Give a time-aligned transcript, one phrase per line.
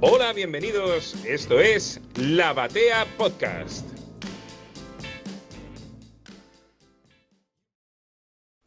[0.00, 1.16] Hola, bienvenidos.
[1.26, 3.84] Esto es La Batea Podcast.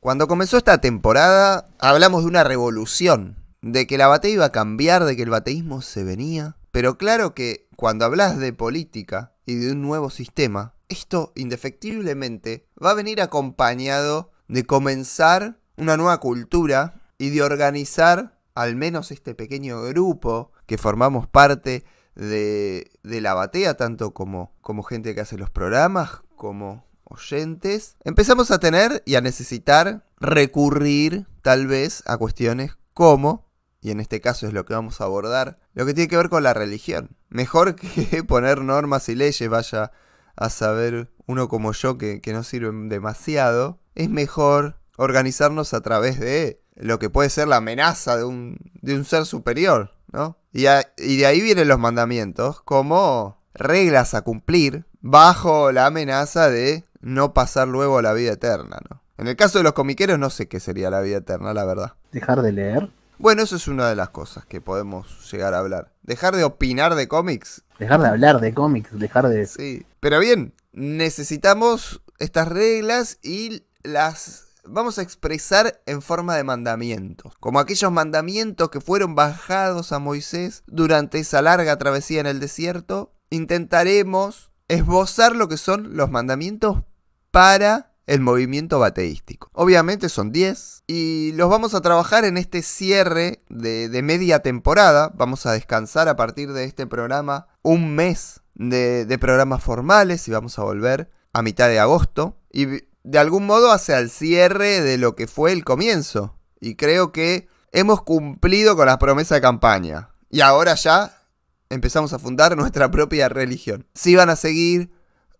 [0.01, 5.05] Cuando comenzó esta temporada, hablamos de una revolución, de que la batea iba a cambiar,
[5.05, 6.57] de que el bateísmo se venía.
[6.71, 12.91] Pero claro que cuando hablas de política y de un nuevo sistema, esto indefectiblemente va
[12.91, 19.81] a venir acompañado de comenzar una nueva cultura y de organizar al menos este pequeño
[19.83, 21.83] grupo que formamos parte
[22.15, 28.59] de, la batea, tanto como, como gente que hace los programas, como oyentes, empezamos a
[28.59, 33.49] tener y a necesitar recurrir tal vez a cuestiones como,
[33.81, 36.29] y en este caso es lo que vamos a abordar, lo que tiene que ver
[36.29, 37.17] con la religión.
[37.27, 39.91] Mejor que poner normas y leyes, vaya
[40.37, 46.17] a saber uno como yo que, que no sirven demasiado, es mejor organizarnos a través
[46.17, 50.37] de lo que puede ser la amenaza de un, de un ser superior, ¿no?
[50.53, 56.49] Y, a- y de ahí vienen los mandamientos como reglas a cumplir bajo la amenaza
[56.49, 59.01] de no pasar luego a la vida eterna, ¿no?
[59.17, 61.93] En el caso de los comiqueros no sé qué sería la vida eterna, la verdad.
[62.11, 62.89] Dejar de leer,
[63.19, 65.91] Bueno, eso es una de las cosas que podemos llegar a hablar.
[66.01, 69.45] Dejar de opinar de cómics, dejar de hablar de cómics, dejar de...
[69.45, 69.85] sí.
[69.99, 77.33] Pero bien, necesitamos estas reglas y las vamos a expresar en forma de mandamientos.
[77.39, 83.13] Como aquellos mandamientos que fueron bajados a Moisés durante esa larga travesía en el desierto,
[83.29, 86.83] intentaremos esbozar lo que son los mandamientos
[87.31, 89.49] para el movimiento bateístico.
[89.53, 95.11] Obviamente son 10 y los vamos a trabajar en este cierre de, media temporada.
[95.15, 100.31] Vamos a descansar a partir de este programa un mes de, de programas formales y
[100.31, 102.37] vamos a volver a mitad de agosto.
[102.51, 106.37] Y de algún modo hacia el cierre de lo que fue el comienzo.
[106.59, 110.09] Y creo que hemos cumplido con la promesa de campaña.
[110.29, 111.21] Y ahora ya
[111.69, 113.87] empezamos a fundar nuestra propia religión.
[113.93, 114.91] Si van a seguir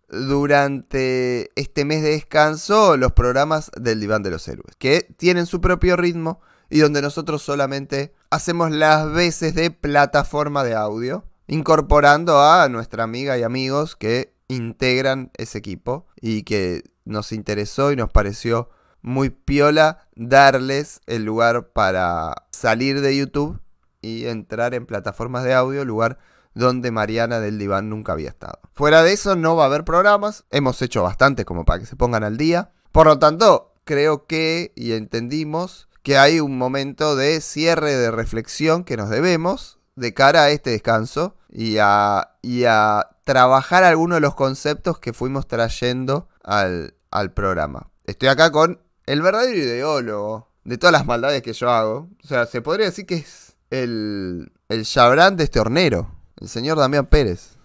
[0.08, 5.60] durante este mes de descanso los programas del Diván de los Héroes, que tienen su
[5.60, 12.68] propio ritmo y donde nosotros solamente hacemos las veces de plataforma de audio, incorporando a
[12.68, 18.70] nuestra amiga y amigos que integran ese equipo y que nos interesó y nos pareció
[19.02, 23.60] muy piola darles el lugar para salir de YouTube
[24.00, 26.18] y entrar en plataformas de audio, lugar
[26.54, 28.58] donde Mariana del Diván nunca había estado.
[28.74, 31.96] Fuera de eso no va a haber programas, hemos hecho bastante como para que se
[31.96, 32.72] pongan al día.
[32.92, 38.84] Por lo tanto, creo que y entendimos que hay un momento de cierre de reflexión
[38.84, 44.20] que nos debemos de cara a este descanso y a, y a trabajar algunos de
[44.20, 47.90] los conceptos que fuimos trayendo al, al programa.
[48.06, 52.08] Estoy acá con el verdadero ideólogo de todas las maldades que yo hago.
[52.24, 56.78] O sea, se podría decir que es el, el Chabrán de este hornero, el señor
[56.78, 57.56] Damián Pérez.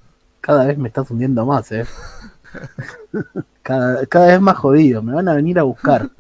[0.42, 1.86] Cada vez me estás hundiendo más, eh.
[3.64, 6.10] cada, cada vez más jodido, me van a venir a buscar.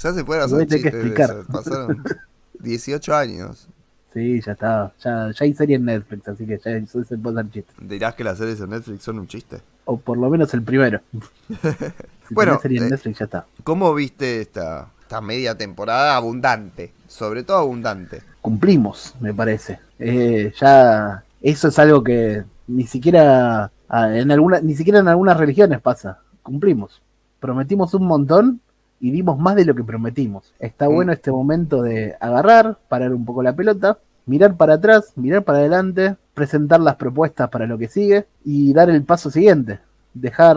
[0.00, 1.44] Ya se pueden hacer que chistes de eso.
[1.50, 2.04] Pasaron
[2.60, 3.68] 18 años.
[4.12, 7.40] Sí, ya está, ya, ya hay serie en Netflix, así que ya eso se puede
[7.40, 7.72] hacer chiste.
[7.80, 9.58] Dirás que las series en Netflix son un chiste.
[9.84, 11.00] O por lo menos el primero.
[12.28, 13.46] Si Bueno, tenés serie en eh, Netflix ya está.
[13.64, 16.92] ¿Cómo viste esta, esta media temporada abundante?
[17.06, 18.20] Sobre todo abundante.
[18.42, 19.80] Cumplimos, me parece.
[19.98, 25.38] Eh, ya, eso es algo que ni siquiera ah, en alguna, ni siquiera en algunas
[25.38, 26.18] religiones pasa.
[26.42, 27.00] Cumplimos.
[27.40, 28.60] Prometimos un montón
[29.00, 30.52] y dimos más de lo que prometimos.
[30.58, 30.94] Está Mm.
[30.94, 35.58] bueno este momento de agarrar, parar un poco la pelota, mirar para atrás, mirar para
[35.58, 39.80] adelante, presentar las propuestas para lo que sigue y dar el paso siguiente.
[40.14, 40.56] Dejar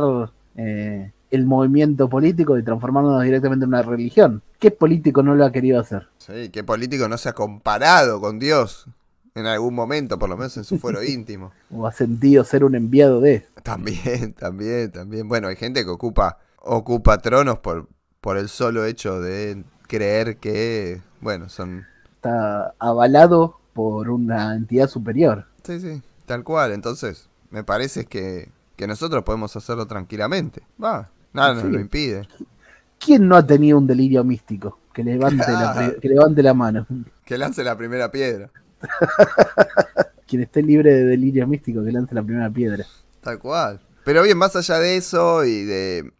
[0.56, 4.41] eh, el movimiento político y transformarnos directamente en una religión.
[4.59, 6.08] ¿Qué político no lo ha querido hacer?
[6.18, 8.88] Sí, ¿Qué político no se ha comparado con Dios?
[9.34, 11.52] En algún momento, por lo menos en su fuero íntimo.
[11.73, 13.46] ¿O ha sentido ser un enviado de?
[13.63, 15.28] También, también, también.
[15.29, 17.88] Bueno, hay gente que ocupa, ocupa tronos por,
[18.22, 21.85] por el solo hecho de creer que, bueno, son...
[22.16, 25.47] Está avalado por una entidad superior.
[25.64, 26.72] Sí, sí, tal cual.
[26.72, 30.62] Entonces, me parece que, que nosotros podemos hacerlo tranquilamente.
[30.82, 32.28] Va, nada nos lo impide.
[33.00, 34.78] ¿Quién no ha tenido un delirio místico?
[34.94, 36.85] Que levante, la, que levante la mano.
[37.26, 38.52] Que lance la primera piedra.
[40.28, 42.85] Quien esté libre de delirio místico, que lance la primera piedra.
[43.22, 43.82] Tal cual.
[44.06, 46.12] Pero bien, más allá de eso y de,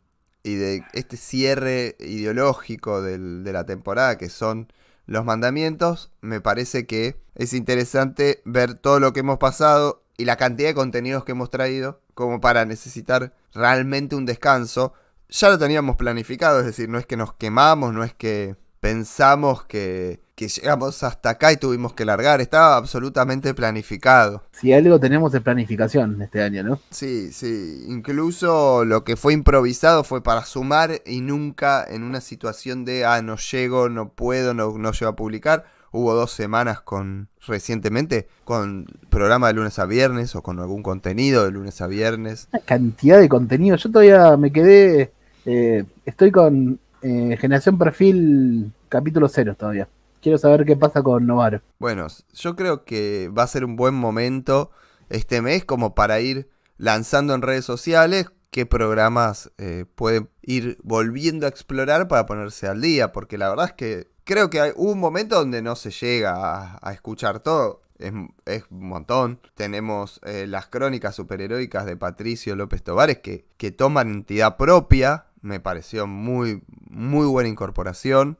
[0.43, 4.71] y de este cierre ideológico de la temporada, que son
[5.05, 10.38] los mandamientos, me parece que es interesante ver todo lo que hemos pasado y la
[10.38, 14.93] cantidad de contenidos que hemos traído como para necesitar realmente un descanso.
[15.29, 19.63] Ya lo teníamos planificado, es decir, no es que nos quemamos, no es que pensamos
[19.65, 22.41] que, que llegamos hasta acá y tuvimos que largar.
[22.41, 24.41] Estaba absolutamente planificado.
[24.51, 26.79] Si algo tenemos es planificación este año, ¿no?
[26.89, 27.85] Sí, sí.
[27.88, 33.21] Incluso lo que fue improvisado fue para sumar y nunca en una situación de, ah,
[33.21, 35.65] no llego, no puedo, no, no llego a publicar.
[35.91, 41.45] Hubo dos semanas con recientemente con programa de lunes a viernes o con algún contenido
[41.45, 42.47] de lunes a viernes.
[42.51, 43.75] Una cantidad de contenido.
[43.75, 45.11] Yo todavía me quedé,
[45.45, 49.88] eh, estoy con eh, Generación Perfil capítulo cero todavía.
[50.21, 51.62] Quiero saber qué pasa con Novaro.
[51.79, 54.71] Bueno, yo creo que va a ser un buen momento
[55.09, 61.45] este mes como para ir lanzando en redes sociales qué programas eh, pueden ir volviendo
[61.45, 65.00] a explorar para ponerse al día, porque la verdad es que creo que hay, un
[65.00, 67.81] momento donde no se llega a, escuchar todo.
[67.97, 68.13] Es,
[68.45, 69.39] es, un montón.
[69.56, 75.25] Tenemos eh, las crónicas superheroicas de Patricio López Tovares que, que toman entidad propia.
[75.41, 78.38] Me pareció muy, muy buena incorporación.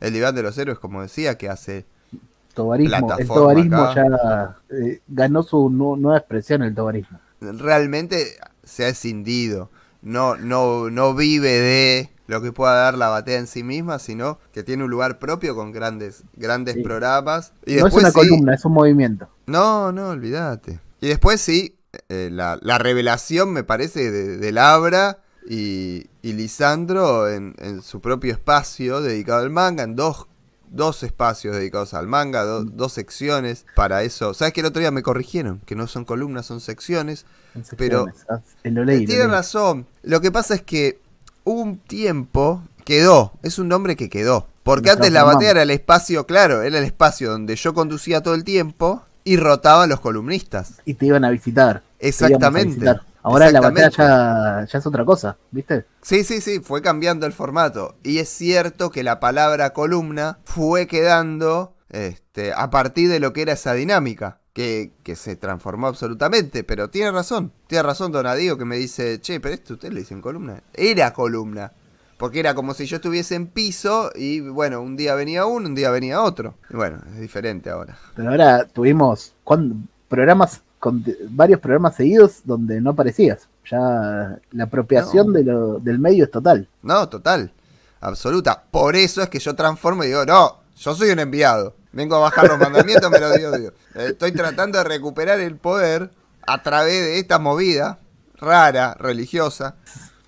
[0.00, 1.86] El diván de los héroes, como decía, que hace
[2.54, 3.16] tobarismo.
[3.18, 3.94] El tobarismo acá.
[3.94, 7.18] ya eh, ganó su nu nueva expresión, el tobarismo.
[7.40, 9.70] Realmente se ha escindido.
[10.02, 14.38] No, no, no vive de lo que pueda dar la batea en sí misma, sino
[14.52, 16.82] que tiene un lugar propio con grandes, grandes sí.
[16.82, 17.52] programas.
[17.66, 19.28] Y no es una sí, columna, es un movimiento.
[19.46, 20.80] No, no, olvídate.
[21.00, 21.76] Y después sí,
[22.08, 25.18] eh, la, la, revelación me parece de, de Labra
[25.50, 30.28] y, y Lisandro en, en, su propio espacio dedicado al manga, en dos,
[30.70, 32.76] dos espacios dedicados al manga, do, mm.
[32.76, 34.32] dos secciones para eso.
[34.32, 35.58] ¿Sabes que el otro día me corrigieron?
[35.66, 37.26] Que no son columnas, son secciones.
[37.64, 37.74] secciones.
[37.76, 39.88] Pero ah, lo leí, tiene razón.
[40.04, 41.00] Lo que pasa es que
[41.42, 44.46] hubo un tiempo, quedó, es un nombre que quedó.
[44.62, 48.34] Porque antes la batea era el espacio, claro, era el espacio donde yo conducía todo
[48.34, 50.74] el tiempo y rotaban los columnistas.
[50.84, 51.82] Y te iban a visitar.
[51.98, 52.88] Exactamente.
[52.88, 53.09] A visitar.
[53.22, 55.84] Ahora la batalla ya, ya, es otra cosa, ¿viste?
[56.00, 57.96] Sí, sí, sí, fue cambiando el formato.
[58.02, 63.42] Y es cierto que la palabra columna fue quedando este, a partir de lo que
[63.42, 64.38] era esa dinámica.
[64.52, 69.38] Que, que, se transformó absolutamente, pero tiene razón, tiene razón Donadío que me dice, che,
[69.38, 70.60] pero esto ustedes le dicen columna.
[70.74, 71.72] Era columna,
[72.20, 75.74] porque era como si yo estuviese en piso y bueno, un día venía uno, un
[75.76, 76.56] día venía otro.
[76.68, 77.96] Y bueno, es diferente ahora.
[78.14, 79.34] Pero ahora tuvimos
[80.08, 83.48] programas, con varios programas seguidos donde no aparecías.
[83.70, 85.32] Ya la apropiación no.
[85.34, 86.66] de lo, del medio es total.
[86.82, 87.52] No, total,
[88.00, 88.64] absoluta.
[88.70, 91.74] Por eso es que yo transformo y digo, no, yo soy un enviado.
[91.92, 93.72] Vengo a bajar los mandamientos, me lo digo, digo.
[93.94, 96.10] Estoy tratando de recuperar el poder
[96.46, 97.98] a través de esta movida
[98.38, 99.76] rara, religiosa.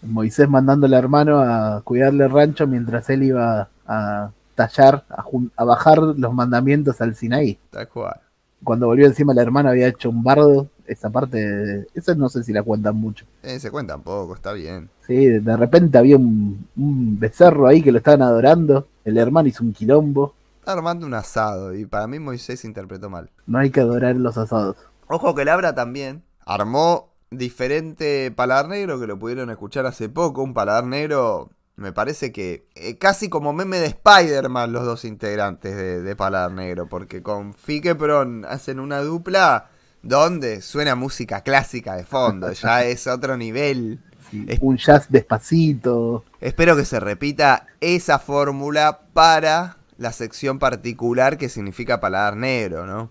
[0.02, 5.24] Moisés mandándole a hermano a cuidarle el rancho mientras él iba a tallar, a,
[5.56, 7.58] a bajar los mandamientos al Sinaí.
[7.70, 8.20] Tal cual.
[8.64, 10.68] Cuando volvió encima el hermano había hecho un bardo.
[10.86, 13.24] Esa parte, esa no sé si la cuentan mucho.
[13.42, 14.90] Eh, se cuentan poco, está bien.
[15.06, 18.88] Sí, de repente había un, un becerro ahí que lo estaban adorando.
[19.04, 23.30] El hermano hizo un quilombo armando un asado y para mí Moisés interpretó mal.
[23.46, 24.76] No hay que adorar los asados.
[25.08, 30.42] Ojo que Labra también armó diferente paladar negro que lo pudieron escuchar hace poco.
[30.42, 35.74] Un paladar negro, me parece que eh, casi como meme de Spider-Man los dos integrantes
[35.76, 36.88] de, de paladar negro.
[36.88, 39.70] Porque con Fiquepron hacen una dupla
[40.02, 42.52] donde suena música clásica de fondo.
[42.52, 44.00] ya es otro nivel.
[44.30, 46.24] Sí, es, un jazz despacito.
[46.40, 53.10] Espero que se repita esa fórmula para la sección particular que significa paladar negro, ¿no?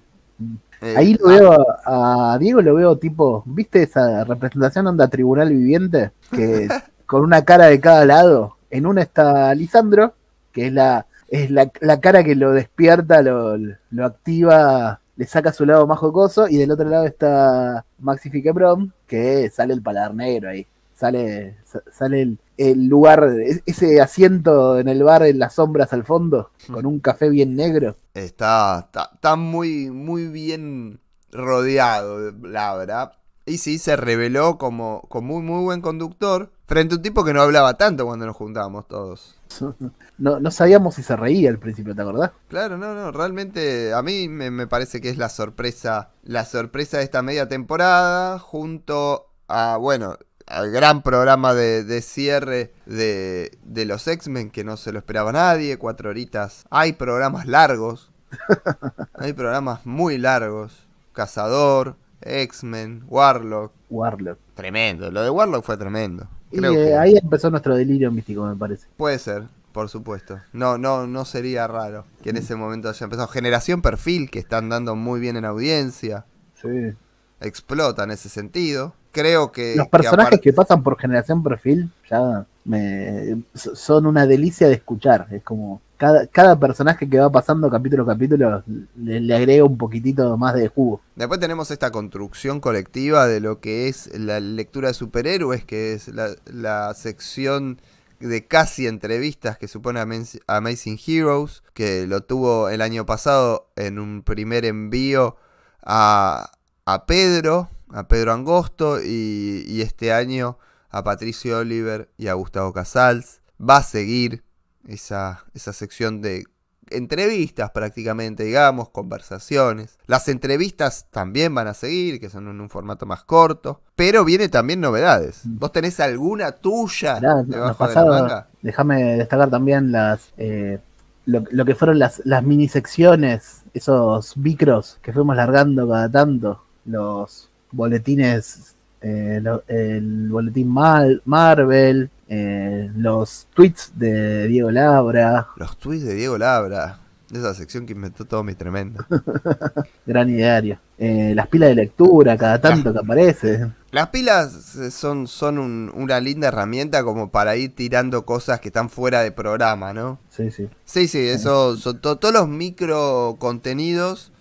[0.81, 1.51] Eh, Ahí lo veo
[1.85, 6.11] a, a, Diego, lo veo tipo, ¿viste esa representación onda tribunal viviente?
[6.31, 6.67] Que
[7.11, 8.55] con una cara de cada lado.
[8.69, 10.13] En una está Lisandro,
[10.53, 15.51] que es la, es la, la cara que lo despierta, lo, lo, activa, le saca
[15.51, 20.15] su lado más jocoso, y del otro lado está Maxi Fiquebron, que sale el paladar
[20.15, 20.65] negro ahí.
[20.93, 21.57] Sale,
[21.91, 23.27] sale el, el lugar,
[23.65, 27.97] ese asiento en el bar en las sombras al fondo, con un café bien negro.
[28.13, 33.11] Está, está, está muy, muy bien rodeado, la verdad.
[33.45, 37.33] Y sí, se reveló como, como un muy buen conductor frente a un tipo que
[37.33, 39.35] no hablaba tanto cuando nos juntábamos todos.
[40.17, 42.29] No, no sabíamos si se reía al principio, ¿te acordás?
[42.47, 46.99] Claro, no, no, realmente a mí me, me parece que es la sorpresa, la sorpresa
[46.99, 53.85] de esta media temporada, junto a, bueno, al gran programa de, de cierre de, de
[53.85, 56.65] los X-Men que no se lo esperaba nadie, cuatro horitas.
[56.69, 58.11] Hay programas largos,
[59.15, 60.85] hay programas muy largos.
[61.13, 63.71] Cazador, X-Men, Warlock.
[63.89, 64.39] Warlock.
[64.53, 66.27] Tremendo, lo de Warlock fue tremendo.
[66.51, 66.95] Creo y eh, que...
[66.95, 68.87] ahí empezó nuestro delirio místico, me parece.
[68.97, 70.39] Puede ser, por supuesto.
[70.53, 73.27] No, no, no sería raro que en ese momento haya empezado.
[73.27, 76.25] Generación Perfil, que están dando muy bien en audiencia.
[76.61, 76.93] Sí.
[77.39, 79.75] Explota en ese sentido creo que...
[79.75, 85.27] Los personajes que, que, pasan por generación perfil ya me, son una delicia de escuchar.
[85.31, 88.63] Es como cada, cada personaje que va pasando capítulo a capítulo
[88.95, 90.99] le, agrega un poquitito más de jugo.
[91.15, 96.07] Después tenemos esta construcción colectiva de lo que es la lectura de superhéroes, que es
[96.07, 97.79] la, sección
[98.19, 103.99] de casi entrevistas que supone Amaz- Amazing Heroes, que lo tuvo el año pasado en
[103.99, 105.35] un primer envío
[105.83, 106.49] a,
[106.85, 110.57] a Pedro, a Pedro Angosto, y, y este año
[110.89, 113.41] a Patricio Oliver y a Gustavo Casals.
[113.59, 114.41] Va a seguir
[114.87, 116.43] esa, esa sección de
[116.89, 119.97] entrevistas prácticamente, digamos, conversaciones.
[120.07, 124.49] Las entrevistas también van a seguir, que son en un formato más corto, pero viene
[124.49, 125.41] también novedades.
[125.45, 128.47] ¿Vos tenés alguna tuya Mirá, nos debajo de la pasado- manga?
[128.61, 130.79] Déjame destacar también las eh,
[131.25, 136.63] lo, lo que fueron las, las mini secciones, esos micros que fuimos largando cada tanto,
[136.85, 145.77] los boletines, eh, lo- el boletín Mal- Marvel, eh, los tweets de Diego Labra, Los
[145.77, 146.99] tweets de Diego Labra,
[147.33, 149.03] esa sección que inventó todo mi tremendo.
[150.05, 153.67] gran ideario, eh, las pilas de lectura cada tanto que aparece.
[153.91, 158.89] Las pilas son, son un- una linda herramienta como para ir tirando cosas que están
[158.89, 160.19] fuera de programa, ¿no?
[160.29, 160.69] Sí, sí.
[160.85, 164.31] Sí, sí, eso son to- todos los micro contenidos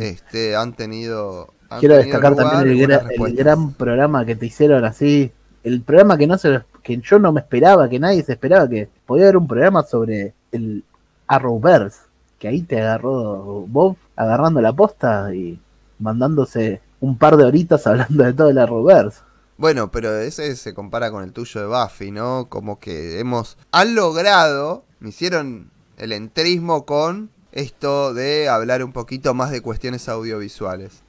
[0.00, 1.54] este, han tenido.
[1.70, 5.30] Han Quiero destacar también el, gran programa que te hicieron así.
[5.62, 8.88] El programa que no se que yo no me esperaba, que nadie se esperaba, que
[9.04, 10.84] podía haber un programa sobre el
[11.26, 11.98] Arrowverse,
[12.38, 15.60] que ahí te agarró Bob agarrando la posta y
[15.98, 19.20] mandándose un par de horitas hablando de todo el Arrowverse.
[19.58, 22.46] Bueno, pero ese se compara con el tuyo de Buffy, ¿no?
[22.48, 23.58] Como que hemos.
[23.72, 24.84] Han logrado.
[25.00, 31.02] Me hicieron el entrismo con esto de hablar un poquito más de cuestiones audiovisuales.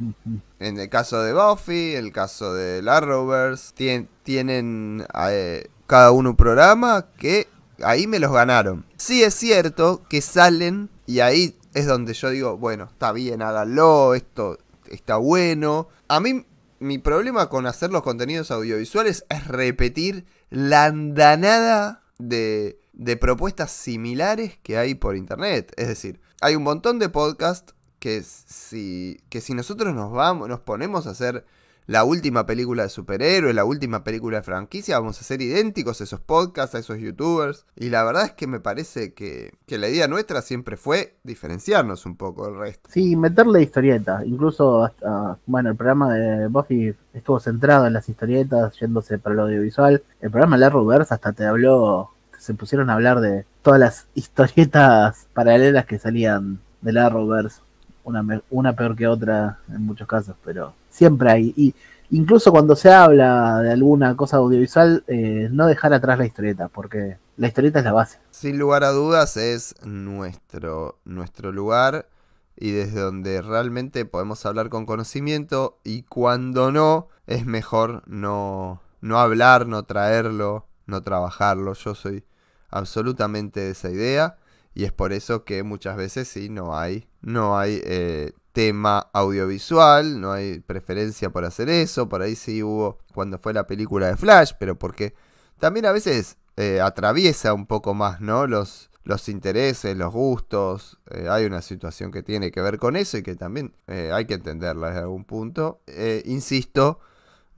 [0.59, 6.35] En el caso de Buffy, el caso de Arrowverse, tien- tienen eh, cada uno un
[6.35, 7.47] programa que
[7.83, 8.85] ahí me los ganaron.
[8.97, 14.13] Sí es cierto que salen y ahí es donde yo digo, bueno, está bien, háganlo,
[14.15, 14.57] esto
[14.89, 15.87] está bueno.
[16.07, 16.45] A mí
[16.79, 24.57] mi problema con hacer los contenidos audiovisuales es repetir la andanada de, de propuestas similares
[24.63, 25.71] que hay por internet.
[25.77, 30.61] Es decir, hay un montón de podcasts que si, que si nosotros nos vamos, nos
[30.61, 31.45] ponemos a hacer
[31.89, 36.03] la última película de superhéroes, la última película de franquicia, vamos a ser idénticos a
[36.03, 37.65] esos podcasts, a esos youtubers.
[37.75, 42.05] Y la verdad es que me parece que, que la idea nuestra siempre fue diferenciarnos
[42.05, 42.91] un poco del resto.
[42.93, 44.21] Sí, meterle historieta.
[44.23, 49.43] Incluso hasta, bueno, el programa de Buffy estuvo centrado en las historietas, yéndose para lo
[49.45, 50.03] audiovisual.
[50.21, 55.27] El programa de Arrowverse hasta te habló, se pusieron a hablar de todas las historietas
[55.33, 57.61] paralelas que salían del Arrowverse.
[58.03, 61.53] Una, una peor que otra en muchos casos, pero siempre hay.
[61.55, 61.75] Y
[62.09, 67.17] incluso cuando se habla de alguna cosa audiovisual, eh, no dejar atrás la historieta, porque
[67.37, 68.19] la historieta es la base.
[68.31, 72.07] Sin lugar a dudas es nuestro, nuestro lugar
[72.55, 79.19] y desde donde realmente podemos hablar con conocimiento y cuando no es mejor no, no
[79.19, 81.73] hablar, no traerlo, no trabajarlo.
[81.73, 82.25] Yo soy
[82.69, 84.37] absolutamente de esa idea
[84.73, 90.19] y es por eso que muchas veces sí no hay, no hay eh, tema audiovisual,
[90.19, 94.17] no hay preferencia por hacer eso, por ahí sí hubo cuando fue la película de
[94.17, 95.13] Flash, pero porque
[95.59, 98.47] también a veces eh, atraviesa un poco más, ¿no?
[98.47, 100.99] Los, los intereses, los gustos.
[101.09, 104.25] eh, hay una situación que tiene que ver con eso y que también eh, hay
[104.25, 105.81] que entenderla desde algún punto.
[106.25, 106.99] Insisto,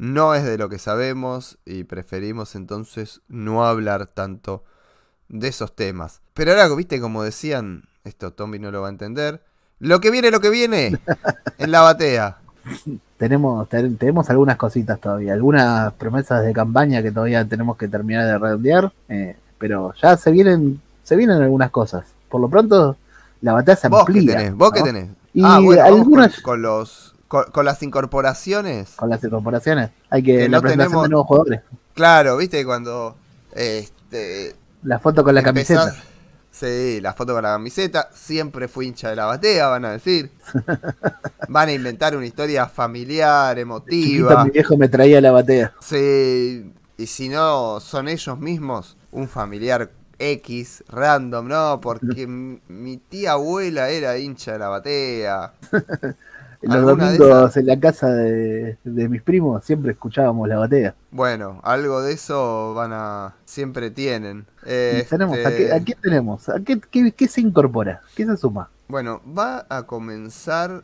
[0.02, 4.64] no es de lo que sabemos y preferimos entonces no hablar tanto
[5.30, 6.22] de esos temas.
[6.34, 9.44] Pero ahora, viste, como decían, esto Tommy no lo va a entender.
[9.78, 11.00] Lo que viene, lo que viene,
[11.60, 12.38] en la batea.
[13.18, 18.26] Tenemos, ten- tenemos algunas cositas todavía, algunas promesas de campaña que todavía tenemos que terminar
[18.26, 22.06] de redondear, eh, pero ya se vienen, se vienen algunas cosas.
[22.30, 22.98] Por lo pronto,
[23.42, 24.38] la batalla se Vos que amplía.
[24.38, 25.10] tenés, vos tenés.
[25.36, 28.90] Y ah, bueno, algunas- con, con los con, con las incorporaciones.
[28.98, 29.92] Con las incorporaciones.
[30.10, 31.62] Hay que, Que la no presentación tenemos- de nuevos jugadores.
[31.94, 33.16] Claro, viste cuando
[33.54, 36.04] este La foto con la empezás- camiseta.
[36.52, 38.10] Sí, la foto con la camiseta.
[38.14, 40.30] Siempre fui hincha de la batea, van a decir.
[41.48, 44.44] Van a inventar una historia familiar, Chiquito, emotiva.
[44.46, 45.74] mi viejo me traía la batea.
[45.82, 51.80] Sí, y si no son ellos mismos, un familiar X, random, ¿no?
[51.82, 52.28] Porque
[52.68, 55.54] mi tía abuela era hincha de la batea.
[56.62, 60.96] Los ¿Alguna de domingos en la casa de, de mis primos siempre escuchábamos la batea.
[61.10, 63.36] Bueno, algo de eso van a.
[63.46, 64.46] Siempre tienen.
[65.10, 66.50] Tenemos, ¿a, Este, qué, a qué tenemos?
[66.50, 68.02] ¿A qué, qué- qué se incorpora?
[68.16, 68.70] ¿Qué se suma?
[68.88, 70.84] Bueno, va a comenzar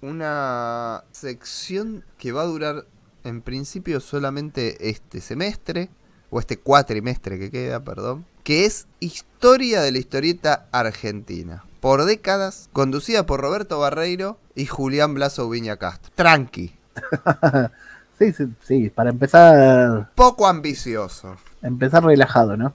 [0.00, 2.86] una sección que va a durar
[3.24, 5.90] en principio solamente este semestre,
[6.30, 11.64] o este cuatrimestre que queda, perdón, que es Historia de la Historieta Argentina.
[11.80, 16.12] Por décadas, conducida por Roberto Barreiro y Julián Blaso Viña Castro.
[16.14, 16.74] Tranqui.
[18.18, 21.36] sí, sí, sí, para empezar, Poco ambicioso.
[21.62, 22.74] empezar relajado, ¿no?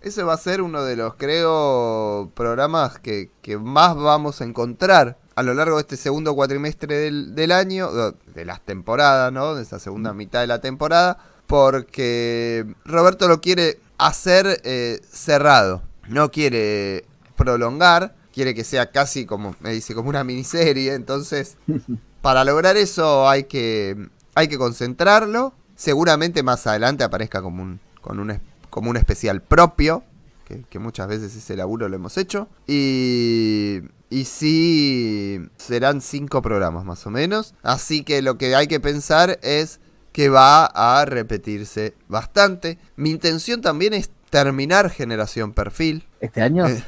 [0.00, 5.18] Ese va a ser uno de los, creo, programas que, que más vamos a encontrar
[5.34, 7.90] a lo largo de este segundo cuatrimestre del, del año,
[8.34, 9.54] de las temporadas, ¿no?
[9.54, 16.30] De esta segunda mitad de la temporada, porque Roberto lo quiere hacer eh, cerrado, no
[16.30, 17.04] quiere
[17.36, 21.56] prolongar, quiere que sea casi como, me dice, como una miniserie, entonces,
[22.22, 28.18] para lograr eso hay que, hay que concentrarlo, seguramente más adelante aparezca como un, con
[28.20, 30.04] un, como un especial propio,
[30.44, 32.48] que, que muchas veces ese laburo lo hemos hecho.
[32.66, 37.54] Y, y sí, serán cinco programas más o menos.
[37.62, 39.78] Así que lo que hay que pensar es
[40.12, 42.78] que va a repetirse bastante.
[42.96, 46.04] Mi intención también es terminar Generación Perfil.
[46.20, 46.82] Este año, Eh,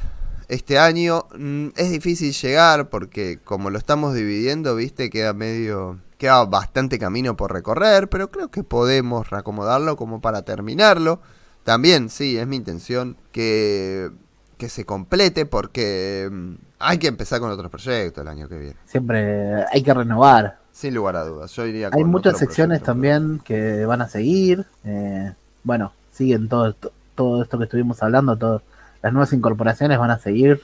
[0.52, 5.99] Este año mm, es difícil llegar porque como lo estamos dividiendo, viste, queda medio...
[6.18, 11.21] Queda bastante camino por recorrer, pero creo que podemos reacomodarlo como para terminarlo.
[11.64, 14.11] También, sí, es mi intención que,
[14.59, 18.76] que se complete porque mm, hay que empezar con otros proyectos el año que viene.
[18.85, 20.59] siempre hay que renovar.
[20.71, 21.50] Sin lugar a dudas.
[21.52, 24.66] Yo iría Hay con muchas secciones proyecto, también que van a seguir.
[24.85, 25.32] eh,
[25.64, 28.62] bueno, siguen todo esto, todo esto que estuvimos hablando, todas
[29.02, 30.61] las nuevas incorporaciones van a seguir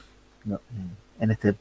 [1.19, 1.55] en este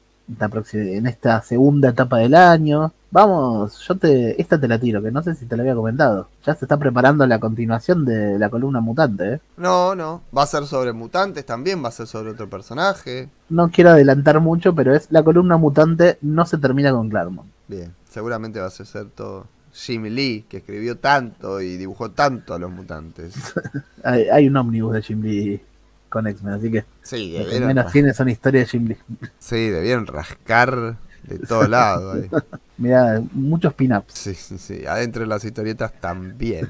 [0.73, 2.92] en esta segunda etapa del año.
[3.11, 6.28] Vamos, yo te esta te la tiro, que no sé si te lo había comentado.
[6.44, 9.40] Ya se está preparando la continuación de la columna mutante, ¿eh?
[9.56, 10.23] No, no.
[10.37, 13.30] Va a ser sobre mutantes también, va a ser sobre otro personaje.
[13.49, 17.49] No quiero adelantar mucho, pero es la columna mutante no se termina con Claremont.
[17.66, 22.58] Bien, seguramente va a ser todo Jimmy Lee, que escribió tanto y dibujó tanto a
[22.58, 23.35] los mutantes.
[24.04, 25.61] Hay, hay un ómnibus de Jim Lee
[26.09, 28.97] con X-Men, así que Sí, lo que menos tiene son historias de Jim Lee.
[29.38, 32.12] sí, debieron rascar de todo lado.
[32.12, 32.29] ahí.
[32.79, 34.14] Mira, muchos pin-ups.
[34.14, 36.68] Sí, sí, sí, adentro de las historietas también.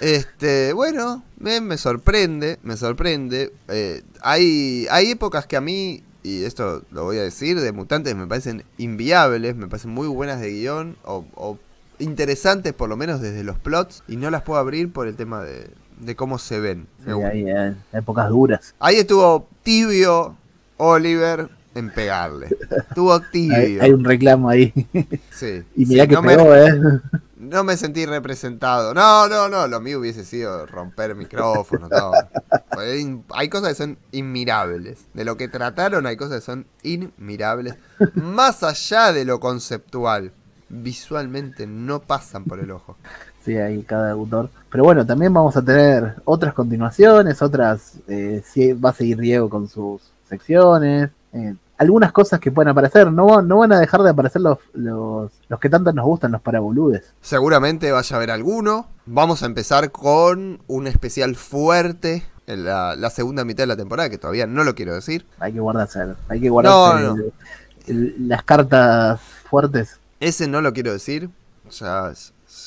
[0.00, 3.52] Este, bueno, me, me sorprende, me sorprende.
[3.68, 8.14] Eh, hay, hay épocas que a mí, y esto lo voy a decir, de mutantes
[8.16, 11.58] me parecen inviables, me parecen muy buenas de guion, o, o
[11.98, 15.42] interesantes por lo menos desde los plots, y no las puedo abrir por el tema
[15.44, 15.70] de,
[16.02, 16.86] de cómo se ven.
[17.04, 18.74] Sí, hay eh, épocas duras.
[18.78, 20.36] Ahí estuvo tibio
[20.76, 22.48] Oliver en pegarle.
[22.88, 23.82] Estuvo tibio.
[23.82, 24.72] hay un reclamo ahí.
[25.30, 25.62] Sí.
[25.76, 26.72] y mirá Sí, que no me- pegó, ¿eh?
[27.38, 28.94] no me sentí representado.
[28.94, 29.66] No, no, no.
[29.68, 31.88] Lo mío hubiese sido romper micrófonos.
[31.90, 32.12] no.
[33.34, 35.06] Hay cosas que son inmirables.
[35.14, 37.74] De lo que trataron hay cosas que son inmirables.
[38.14, 40.32] Más allá de lo conceptual.
[40.68, 42.96] Visualmente no pasan por el ojo.
[43.44, 44.48] Sí, hay cada autor.
[44.70, 47.94] Pero bueno, también vamos a tener otras continuaciones, otras.
[48.08, 48.42] Eh,
[48.82, 51.10] va a seguir Diego con sus secciones.
[51.32, 53.10] eh, algunas cosas que pueden aparecer.
[53.10, 56.40] No, no van a dejar de aparecer los, los, los que tanto nos gustan, los
[56.40, 57.12] paraboludes.
[57.20, 58.86] Seguramente vaya a haber alguno.
[59.06, 64.08] Vamos a empezar con un especial fuerte en la, la segunda mitad de la temporada,
[64.10, 65.26] que todavía no lo quiero decir.
[65.40, 67.22] Hay que guardarse, hay que guardarse No, no.
[67.22, 67.32] el-
[67.88, 69.98] el- las cartas fuertes.
[70.20, 71.30] Ese no lo quiero decir.
[71.80, 72.12] Ya,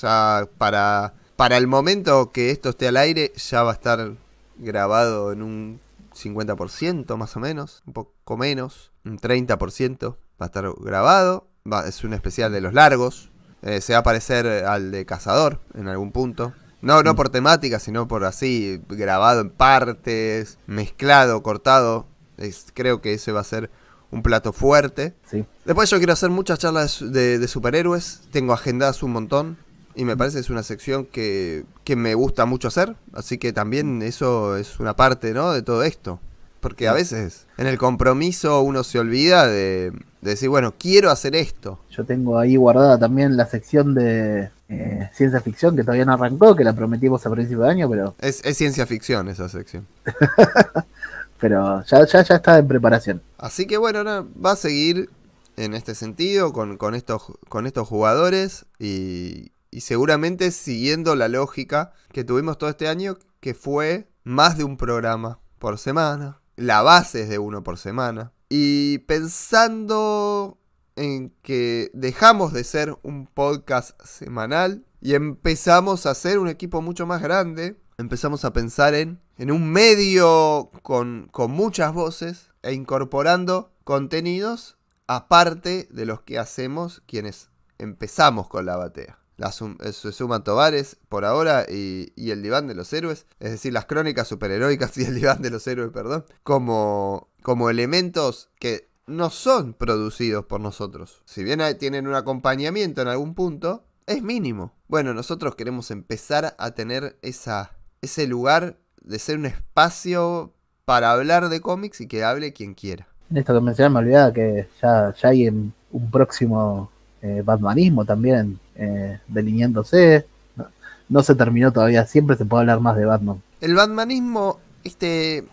[0.01, 4.13] ya para, para el momento que esto esté al aire, ya va a estar
[4.57, 5.79] grabado en un
[6.15, 11.47] 50% más o menos, un poco menos, un 30% va a estar grabado.
[11.71, 13.29] Va- es un especial de los largos.
[13.61, 16.53] Eh, se va a parecer al de Cazador en algún punto.
[16.81, 22.05] No, no por temática, sino por así, grabado en partes, mezclado, cortado.
[22.37, 23.71] Es- creo que ese va a ser
[24.11, 25.15] un plato fuerte.
[25.29, 25.45] Sí.
[25.65, 28.21] Después yo quiero hacer muchas charlas de, de superhéroes.
[28.31, 29.57] Tengo agendadas un montón.
[29.95, 32.95] Y me parece que es una sección que, que me gusta mucho hacer.
[33.13, 35.53] Así que también eso es una parte, ¿no?
[35.53, 36.19] De todo esto.
[36.59, 41.35] Porque a veces en el compromiso uno se olvida de, de decir, bueno, quiero hacer
[41.35, 41.79] esto.
[41.91, 46.55] Yo tengo ahí guardada también la sección de eh, ciencia ficción que todavía no arrancó,
[46.55, 49.85] que la prometimos a principio de año, pero, Es, es ciencia ficción esa sección.
[51.39, 53.21] pero ya, ya, ya está en preparación.
[53.37, 55.09] Así que bueno, no, va a seguir
[55.57, 61.91] en este sentido con, con estos, con estos jugadores y, y seguramente siguiendo la lógica
[62.13, 67.23] que tuvimos todo este año, que fue más de un programa por semana, la base
[67.23, 70.57] es de uno por semana, y pensando
[70.95, 77.05] en que dejamos de ser un podcast semanal y empezamos a ser un equipo mucho
[77.05, 83.73] más grande, empezamos a pensar en, en un medio con, con muchas voces e incorporando
[83.83, 89.19] contenidos aparte de los que hacemos quienes empezamos con la batea.
[89.37, 93.25] La sum- eh, se suman Tovares por ahora y, y el diván de los héroes,
[93.39, 98.49] es decir, las crónicas superheroicas y el diván de los héroes, perdón, como, como elementos
[98.59, 101.21] que no son producidos por nosotros.
[101.25, 104.73] Si bien hay- tienen un acompañamiento en algún punto, es mínimo.
[104.87, 107.71] Bueno, nosotros queremos empezar a tener esa,
[108.01, 110.53] ese lugar de ser un espacio
[110.85, 113.07] para hablar de cómics y que hable quien quiera.
[113.31, 115.73] En esto que me olvidaba que ya, ya hay un
[116.11, 116.91] próximo
[117.25, 120.27] eh, Batmanismo también eh, delineándose.
[120.55, 120.67] No,
[121.09, 123.41] no se terminó todavía, siempre se puede hablar más de Batman.
[123.61, 125.43] El Batmanismo, este,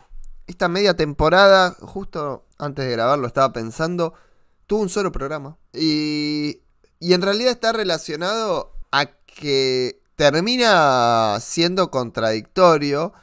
[0.46, 4.12] esta media temporada, justo antes de grabarlo estaba pensando,
[4.66, 5.56] tuvo un solo programa.
[5.72, 6.60] Y,
[7.00, 13.14] y en realidad está relacionado a que termina siendo contradictorio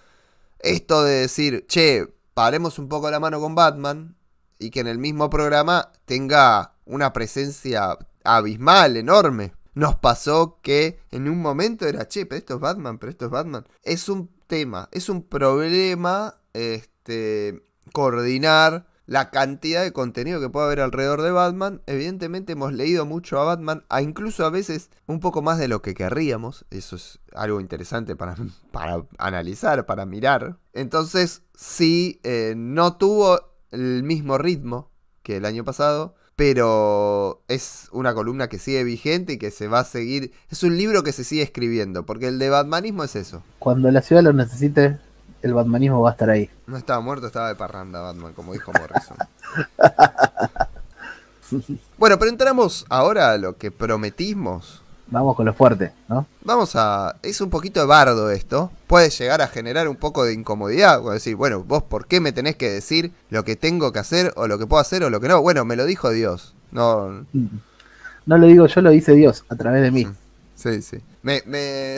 [0.57, 4.15] esto de decir, che, paremos un poco la mano con Batman
[4.57, 7.97] y que en el mismo programa tenga una presencia
[8.37, 9.53] abismal, enorme.
[9.73, 13.31] Nos pasó que en un momento era, che, pero esto es Batman, pero esto es
[13.31, 13.65] Batman.
[13.83, 17.63] Es un tema, es un problema este,
[17.93, 21.81] coordinar la cantidad de contenido que puede haber alrededor de Batman.
[21.87, 25.81] Evidentemente hemos leído mucho a Batman, a incluso a veces un poco más de lo
[25.81, 26.65] que querríamos.
[26.69, 28.35] Eso es algo interesante para,
[28.71, 30.59] para analizar, para mirar.
[30.73, 33.39] Entonces, sí, eh, no tuvo
[33.71, 34.91] el mismo ritmo
[35.23, 39.80] que el año pasado, pero es una columna que sigue vigente y que se va
[39.80, 40.32] a seguir.
[40.49, 43.43] Es un libro que se sigue escribiendo, porque el de Batmanismo es eso.
[43.60, 44.99] Cuando la ciudad lo necesite,
[45.41, 46.49] el Batmanismo va a estar ahí.
[46.65, 49.17] No estaba muerto, estaba de parranda Batman, como dijo Morrison.
[51.97, 54.82] bueno, pero entramos ahora a lo que prometimos.
[55.11, 56.25] Vamos con lo fuerte, ¿no?
[56.43, 57.15] Vamos a...
[57.23, 58.71] Es un poquito de bardo esto.
[58.87, 61.03] Puede llegar a generar un poco de incomodidad.
[61.05, 64.33] O decir, bueno, vos por qué me tenés que decir lo que tengo que hacer
[64.35, 65.41] o lo que puedo hacer o lo que no.
[65.41, 66.53] Bueno, me lo dijo Dios.
[66.71, 67.25] No...
[68.25, 70.07] No lo digo yo, lo dice Dios a través de mí.
[70.55, 70.97] Sí, sí.
[71.23, 71.95] Me, me,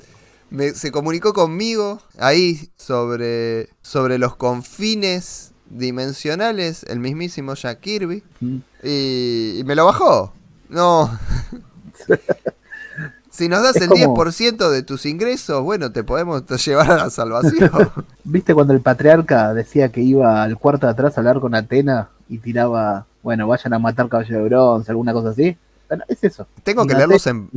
[0.50, 8.56] me- se comunicó conmigo ahí sobre, sobre los confines dimensionales, el mismísimo Jack Kirby, Mm.
[8.82, 10.34] y, y me lo bajó.
[10.68, 11.18] No.
[13.30, 16.96] si nos das Es el como- 10% de tus ingresos, bueno, te podemos llevar a
[16.96, 17.70] la salvación.
[18.24, 22.10] ¿Viste cuando el patriarca decía que iba al cuarto de atrás a hablar con Atena
[22.28, 25.56] y tiraba, bueno, vayan a matar caballo de bronce, alguna cosa así?
[25.88, 26.46] Bueno, es eso.
[26.62, 27.48] ¿Tengo que leerlos en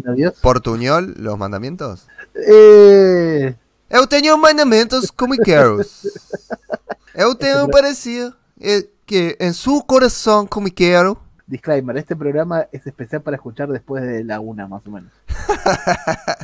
[0.41, 2.07] portuñol, los mandamientos?
[2.35, 3.55] Eh,
[3.89, 6.07] Eu tenho mandamentos comiqueiros.
[7.13, 13.35] Eu tenho parecido eh, que en su corazón comiqueiro disclaimer, este programa es especial para
[13.35, 15.11] escuchar después de la una, más o menos.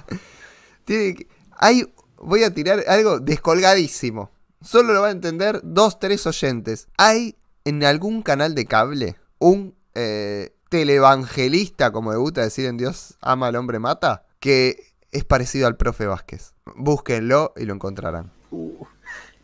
[0.85, 4.29] tiene que- hay voy a tirar algo descolgadísimo.
[4.61, 6.87] Solo lo van a entender dos, tres oyentes.
[6.97, 13.17] Hay en algún canal de cable un eh, televangelista, como me gusta decir en Dios
[13.21, 16.53] ama al hombre mata, que es parecido al profe Vázquez.
[16.75, 18.31] Búsquenlo y lo encontrarán.
[18.51, 18.83] Uh,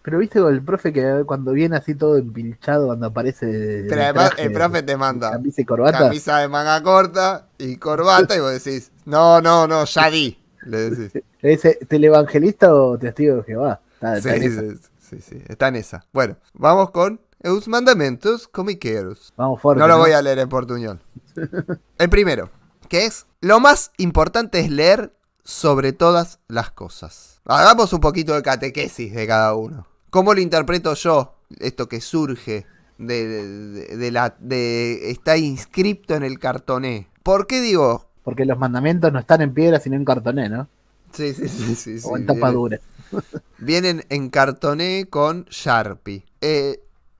[0.05, 3.85] pero viste con el profe que cuando viene así todo empilchado cuando aparece.
[3.89, 5.97] Pero además traje, el profe te manda Camisa y corbata.
[5.97, 10.39] camisa de manga corta y corbata y vos decís, no, no, no, ya di.
[10.61, 11.23] Le decís.
[11.41, 13.81] ¿Le dice televangelista o testigo de Jehová?
[13.95, 14.61] Está- Sí, está esa.
[14.61, 16.05] sí, sí, sí, está en esa.
[16.13, 19.33] Bueno, vamos con Eus Mandamentos Comiqueros.
[19.35, 19.79] Vamos fuerte.
[19.81, 20.99] No lo voy a leer en portuñol.
[21.97, 22.51] El primero,
[22.89, 25.13] que es, lo más importante es leer
[25.43, 27.41] sobre todas las cosas.
[27.45, 29.87] Hagamos un poquito de catequesis de cada uno.
[30.15, 31.35] ¿Cómo lo interpreto yo?
[31.59, 32.65] Esto que surge
[32.97, 34.33] de, de- de la...
[34.39, 37.09] de está inscripto en el cartoné.
[37.21, 38.07] ¿Por qué digo?
[38.23, 40.69] Porque los mandamientos no están en piedra sino en cartoné, ¿no?
[41.11, 41.99] Sí, sí, sí, sí.
[41.99, 42.79] sí, o en tapa viene- dura.
[43.57, 46.23] Vienen en cartoné con Sharpie.
[46.39, 46.79] Eh,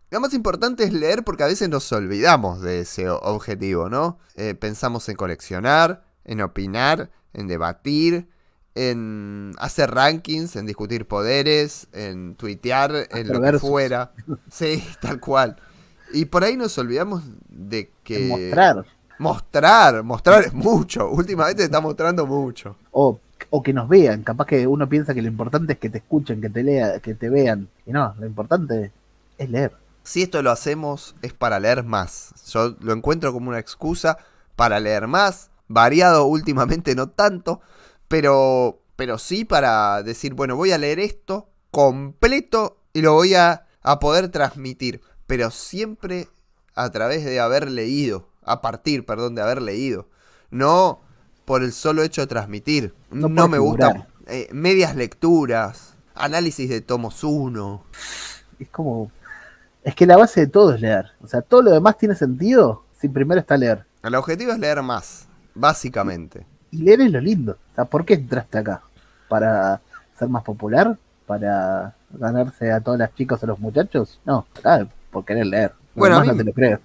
[0.10, 4.19] lo más importante es leer porque a veces nos olvidamos de ese objetivo, ¿no?
[4.36, 8.29] Eh, pensamos en coleccionar, en opinar, en debatir,
[8.76, 14.12] en hacer rankings, en discutir poderes, en tuitear, en lo que fuera.
[14.52, 15.56] Sí, tal cual.
[16.14, 18.28] Y por ahí nos olvidamos de que...
[18.28, 18.86] Mostrar.
[19.18, 21.10] Mostrar, mostrar es mucho.
[21.10, 22.76] Últimamente se está mostrando mucho.
[22.92, 24.24] O, o que nos vean.
[24.24, 27.16] Capaz que uno piensa que lo importante es que te escuchen, que te lea, que
[27.16, 27.70] te vean.
[27.86, 28.92] Y no, lo importante
[29.38, 29.72] es leer.
[30.04, 32.34] Si esto lo hacemos es para leer más.
[32.52, 34.18] Yo lo encuentro como una excusa
[34.56, 35.50] para leer más.
[35.68, 37.62] Variado últimamente no tanto.
[38.08, 43.68] Pero, pero sí para decir, bueno, voy a leer esto completo y lo voy a,
[43.82, 45.02] a poder transmitir.
[45.28, 46.28] Pero siempre
[46.76, 48.28] a través de haber leído.
[48.44, 50.08] A partir, perdón, de haber leído.
[50.52, 51.02] No
[51.46, 52.94] por el solo hecho de transmitir.
[53.10, 53.98] No me figurar.
[53.98, 55.96] gusta eh, medias lecturas.
[56.13, 57.84] Análisis de tomos 1.
[58.60, 59.12] Es como.
[59.84, 61.12] Es que la base de todo es leer.
[61.22, 63.86] O sea, todo lo demás tiene sentido si primero está leer.
[64.02, 66.46] El objetivo es leer más, básicamente.
[66.78, 67.54] Leer es lo lindo.
[67.72, 68.82] O sea, ¿por qué entraste acá?
[69.28, 69.82] ¿Para
[70.18, 70.98] ser más popular?
[71.26, 74.20] ¿Para ganarse a todas las chicas o los muchachos?
[74.26, 75.74] No, acá por querer leer.
[75.96, 76.80] Bueno, a mí- no te lo creo.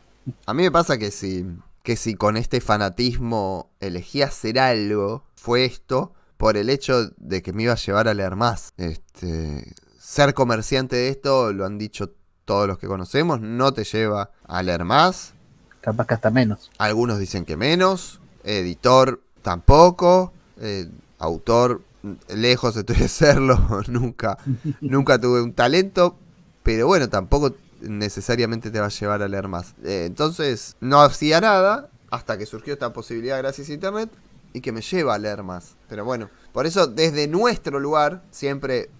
[0.46, 1.46] A mí me pasa que si,
[1.82, 7.52] que si con este fanatismo elegí hacer algo, fue esto por el hecho de que
[7.52, 8.72] me iba a llevar a leer más.
[8.76, 12.10] Este, ser comerciante de esto, lo han dicho
[12.44, 15.34] todos los que conocemos, no te lleva a leer más.
[15.80, 16.70] Capaz que hasta menos.
[16.78, 18.20] Algunos dicen que menos.
[18.44, 20.32] Editor tampoco.
[20.60, 21.82] eh, autor,
[22.28, 23.58] lejos estoy de serlo.
[23.88, 24.38] nunca,
[24.80, 26.16] nunca tuve un talento.
[26.62, 29.74] Pero bueno, tampoco necesariamente te va a llevar a leer más.
[29.84, 34.10] Eh, entonces, no hacía nada hasta que surgió esta posibilidad gracias a internet
[34.52, 35.76] y que me lleva a leer más.
[35.88, 38.90] Pero bueno, por eso desde nuestro lugar siempre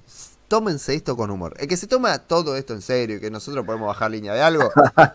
[0.50, 1.54] tómense esto con humor.
[1.58, 4.42] El que se toma todo esto en serio y que nosotros podemos bajar línea de
[4.42, 4.68] algo,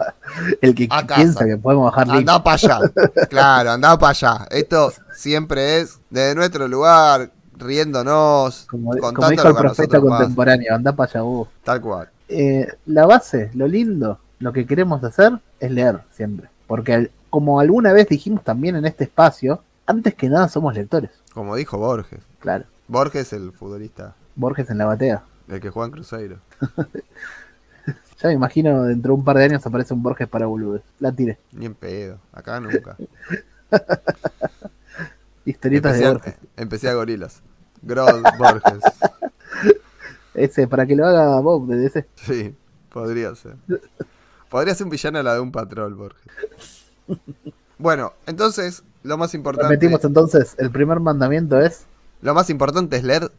[0.61, 2.19] El que piensa que podemos bajar link.
[2.19, 2.79] Andá para allá.
[3.29, 4.47] Claro, andá para allá.
[4.49, 11.11] Esto siempre es desde nuestro lugar, riéndonos, Como, como dijo el profeta contemporáneo, anda para
[11.11, 11.49] allá vos.
[11.65, 12.09] Tal cual.
[12.29, 16.47] Eh, la base, lo lindo, lo que queremos hacer es leer siempre.
[16.65, 21.11] Porque como alguna vez dijimos también en este espacio, antes que nada somos lectores.
[21.33, 22.21] Como dijo Borges.
[22.39, 22.63] Claro.
[22.87, 25.23] Borges, el futbolista, Borges en la batea.
[25.47, 26.39] el que juega en Cruzeiro.
[28.21, 30.81] Ya me imagino dentro de un par de años aparece un Borges para boludes.
[30.99, 31.37] La tire.
[31.51, 32.17] Ni en pedo.
[32.31, 32.95] Acá nunca.
[35.45, 36.35] Historietas empecé, de a, Borges.
[36.55, 37.41] empecé a gorilas.
[37.81, 38.83] Grodd Borges.
[40.33, 42.07] Ese, para que lo haga Bob de ese.
[42.15, 42.53] Sí,
[42.91, 43.55] podría ser.
[44.49, 46.25] Podría ser un villano a la de un patrón, Borges.
[47.77, 49.69] Bueno, entonces, lo más importante.
[49.69, 51.85] Repetimos entonces, el primer mandamiento es
[52.21, 53.31] Lo más importante es leer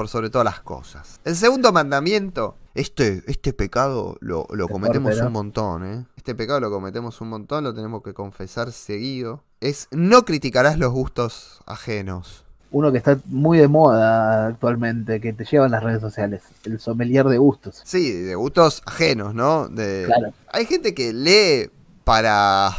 [0.00, 1.20] por sobre todas las cosas.
[1.26, 6.06] El segundo mandamiento, este, este pecado lo, lo cometemos un montón, ¿eh?
[6.16, 9.44] Este pecado lo cometemos un montón, lo tenemos que confesar seguido.
[9.60, 12.46] Es no criticarás los gustos ajenos.
[12.70, 16.44] uno que está muy de moda actualmente, que te llevan las redes sociales.
[16.64, 17.82] El sommelier de gustos.
[17.84, 19.68] Sí, de gustos ajenos, ¿no?
[19.68, 20.04] De...
[20.06, 20.32] Claro.
[20.50, 21.70] Hay gente que lee
[22.04, 22.70] para...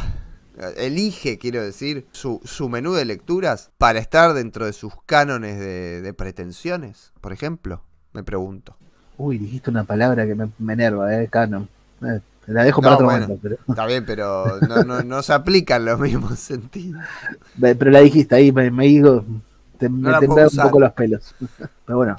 [0.76, 6.02] Elige, quiero decir, su, su menú de lecturas para estar dentro de sus cánones de,
[6.02, 7.82] de pretensiones, por ejemplo.
[8.12, 8.76] Me pregunto.
[9.18, 11.68] Uy, dijiste una palabra que me, me enerva, eh, canon.
[12.02, 13.26] Eh, la dejo para No, otro bueno.
[13.26, 17.08] momento, pero, Está bien, pero no, no, no se aplican los mismos sentidos.
[17.60, 19.24] Pero la dijiste ahí, me, me digo,
[19.78, 21.34] te, me temblaron un poco los pelos.
[21.84, 22.18] Pero bueno,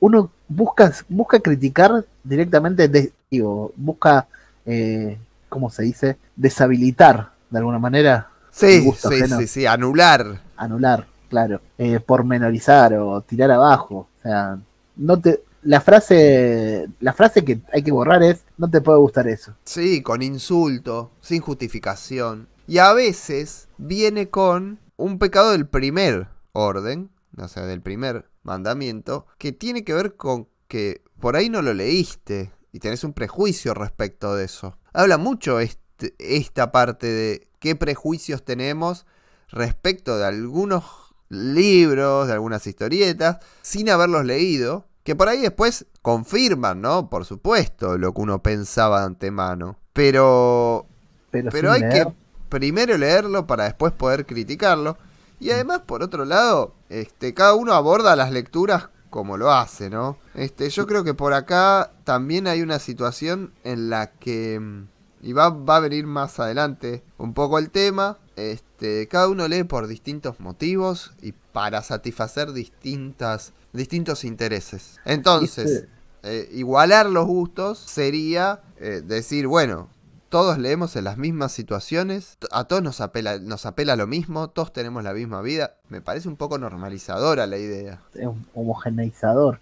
[0.00, 4.26] uno busca, busca criticar directamente, de- digo, busca,
[4.66, 6.16] eh, ¿cómo se dice?
[6.36, 10.42] Deshabilitar, de alguna manera, Sí, gusto sí, sí, sí, anular.
[10.56, 14.08] anular, claro, eh, pormenorizar o tirar abajo.
[14.18, 14.58] O sea,
[14.96, 19.28] no te, la frase, la frase que hay que borrar es, no te puede gustar
[19.28, 19.54] eso.
[19.64, 22.48] Sí, con insulto, sin justificación.
[22.66, 29.26] Y a veces viene con un pecado del primer orden, o sea, del primer mandamiento,
[29.38, 33.74] que tiene que ver con que por ahí no lo leíste y tenés un prejuicio
[33.74, 34.78] respecto de eso.
[34.92, 35.58] Habla mucho
[36.02, 39.06] este- esta parte de qué prejuicios tenemos
[39.50, 40.84] respecto de algunos
[41.28, 47.08] libros, de algunas historietas, sin haberlos leído, que por ahí después confirman, ¿no?
[47.08, 49.76] Por supuesto, lo que uno pensaba de antemano.
[49.92, 50.86] Pero,
[51.30, 52.12] Pero, hay leer, que
[52.48, 54.96] primero leerlo para después poder criticarlo.
[55.40, 60.16] Y además, por otro lado, este, cada uno aborda las lecturas como lo hace, ¿no?
[60.34, 64.88] Este, yo creo que por acá también hay una situación en la que, mm,
[65.22, 69.62] y va, va a venir más adelante un poco el tema, este, cada uno lee
[69.62, 74.98] por distintos motivos y para satisfacer distintas, distintos intereses.
[75.04, 75.86] Entonces,
[76.24, 79.88] eh, igualar los gustos sería eh, decir, bueno,
[80.28, 84.72] todos leemos en las mismas situaciones, a todos nos apela, nos apela lo mismo, todos
[84.72, 85.74] tenemos la misma vida.
[85.88, 88.00] Me parece un poco normalizadora la idea.
[88.14, 89.60] es un homogeneizador.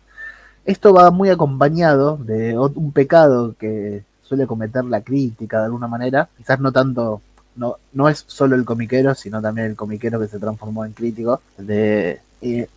[0.65, 6.29] Esto va muy acompañado de un pecado que suele cometer la crítica de alguna manera,
[6.39, 7.21] quizás no tanto,
[7.57, 11.41] no, no es solo el comiquero, sino también el comiquero que se transformó en crítico,
[11.59, 12.69] de eh,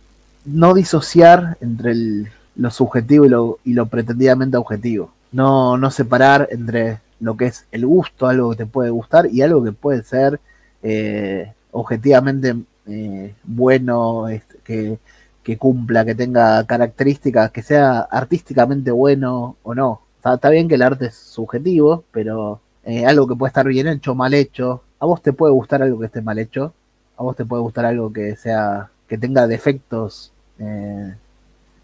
[0.44, 5.12] no disociar entre el- lo subjetivo y lo, y lo pretendidamente objetivo.
[5.32, 9.42] No, no separar entre lo que es el gusto, algo que te puede gustar, y
[9.42, 10.40] algo que puede ser
[10.82, 14.26] eh, objetivamente eh, bueno,
[14.64, 14.98] que,
[15.44, 20.00] que cumpla, que tenga características, que sea artísticamente bueno o no.
[20.32, 24.14] Está, bien que el arte es subjetivo, pero eh, algo que puede estar bien hecho,
[24.14, 24.82] mal hecho.
[24.98, 26.72] A vos te puede gustar algo que esté mal hecho.
[27.18, 31.14] A vos te puede gustar algo que sea, que tenga defectos eh,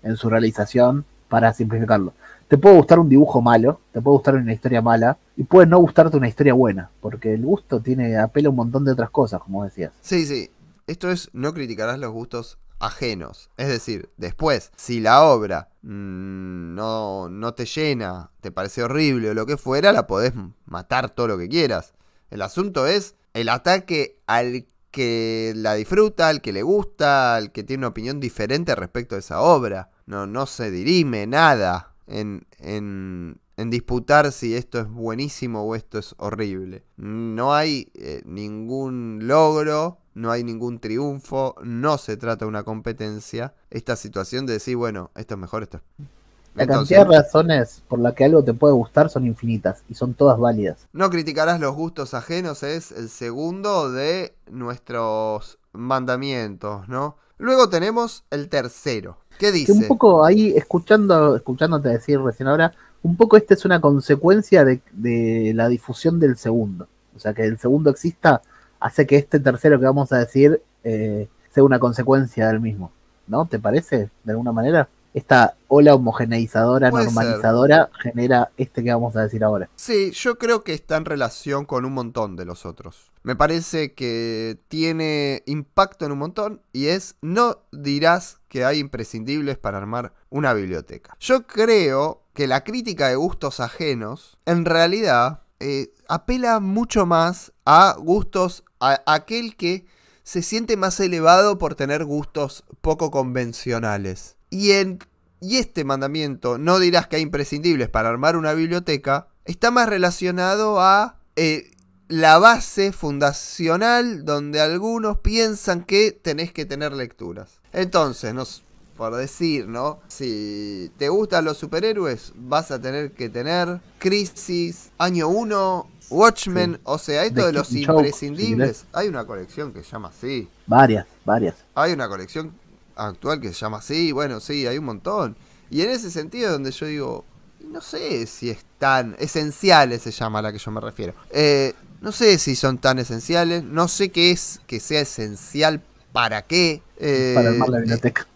[0.02, 2.14] en su realización, para simplificarlo.
[2.48, 5.78] Te puede gustar un dibujo malo, te puede gustar una historia mala, y puede no
[5.78, 9.40] gustarte una historia buena, porque el gusto tiene apela a un montón de otras cosas,
[9.42, 9.92] como decías.
[10.00, 10.50] Sí, sí.
[10.86, 13.50] esto es no criticarás los gustos ajenos.
[13.56, 19.34] Es decir, después, si la obra mm, no, no te llena, te parece horrible o
[19.34, 20.32] lo que fuera, la podés
[20.64, 21.94] matar todo lo que quieras.
[22.30, 27.62] El asunto es el ataque al que la disfruta, al que le gusta, al que
[27.62, 29.90] tiene una opinión diferente respecto a esa obra.
[30.06, 35.98] No, no se dirime nada en, en, en disputar si esto es buenísimo o esto
[35.98, 36.82] es horrible.
[36.96, 43.54] No hay eh, ningún logro, no hay ningún triunfo, no se trata de una competencia.
[43.70, 46.06] Esta situación de decir, bueno, esto es mejor, esto es...
[46.54, 50.14] La cantidad de razones por la que algo te puede gustar son infinitas y son
[50.14, 50.88] todas válidas.
[50.92, 57.16] No criticarás los gustos ajenos es el segundo de nuestros mandamientos, ¿no?
[57.38, 59.16] Luego tenemos el tercero.
[59.38, 59.72] ¿Qué dice?
[59.72, 65.52] un poco ahí, escuchando, escuchándote decir recién ahora, un poco esta es una consecuencia de,
[65.54, 66.88] la difusión del segundo.
[67.16, 68.42] O sea, que el segundo exista
[68.80, 72.90] hace que este tercero que vamos a decir eh, sea una consecuencia del mismo.
[73.26, 73.46] ¿No?
[73.46, 74.10] ¿Te parece?
[74.24, 74.88] De alguna manera.
[75.12, 79.68] Esta ola homogeneizadora, normalizadora, genera este que vamos a decir ahora.
[79.74, 83.10] Sí, yo creo que está en relación con un montón de los otros.
[83.24, 89.58] Me parece que tiene impacto en un montón y es, no dirás que hay imprescindibles
[89.58, 91.16] para armar una biblioteca.
[91.18, 97.94] Yo creo que la crítica de gustos ajenos, en realidad, eh, apela mucho más a
[97.98, 99.86] gustos, a, aquel que
[100.22, 104.36] se siente más elevado por tener gustos poco convencionales.
[104.48, 104.98] Y, en,
[105.40, 110.80] y este mandamiento, no dirás que hay imprescindibles para armar una biblioteca, está más relacionado
[110.80, 111.70] a eh,
[112.08, 117.60] la base fundacional donde algunos piensan que tenés que tener lecturas.
[117.72, 118.62] Entonces, nos,
[119.00, 119.98] por decir, ¿no?
[120.08, 126.98] Si te gustan los superhéroes, vas a tener que tener Crisis, Año 1, Watchmen, o
[126.98, 128.84] sea, esto de, los imprescindibles.
[128.92, 130.46] hay una colección que se llama así.
[130.66, 131.54] Varias, varias.
[131.74, 132.52] Hay una colección
[132.94, 135.34] actual que se llama así, bueno, sí, hay un montón.
[135.70, 137.24] Y en ese sentido donde yo digo,
[137.70, 141.14] no sé si es tan esenciales se llama a la que yo me refiero.
[141.30, 145.80] Eh, no sé si son tan esenciales, no sé qué es que sea esencial
[146.12, 146.82] para qué.
[146.98, 148.26] Eh, para armar la biblioteca.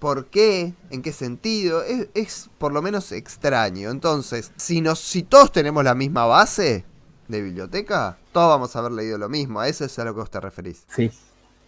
[0.00, 0.72] ¿Por qué?
[0.90, 1.82] ¿En qué sentido?
[2.14, 3.90] Es, por lo menos extraño.
[3.90, 6.84] Entonces, si, si todos tenemos la misma base
[7.28, 9.60] de biblioteca, todos vamos a haber leído lo mismo.
[9.60, 10.84] A eso es a lo que vos te referís.
[10.88, 11.12] Sí.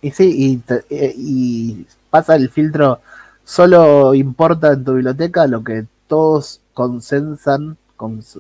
[0.01, 3.01] Y sí, y, y pasa el filtro.
[3.45, 7.77] Solo importa en tu biblioteca lo que todos consensan,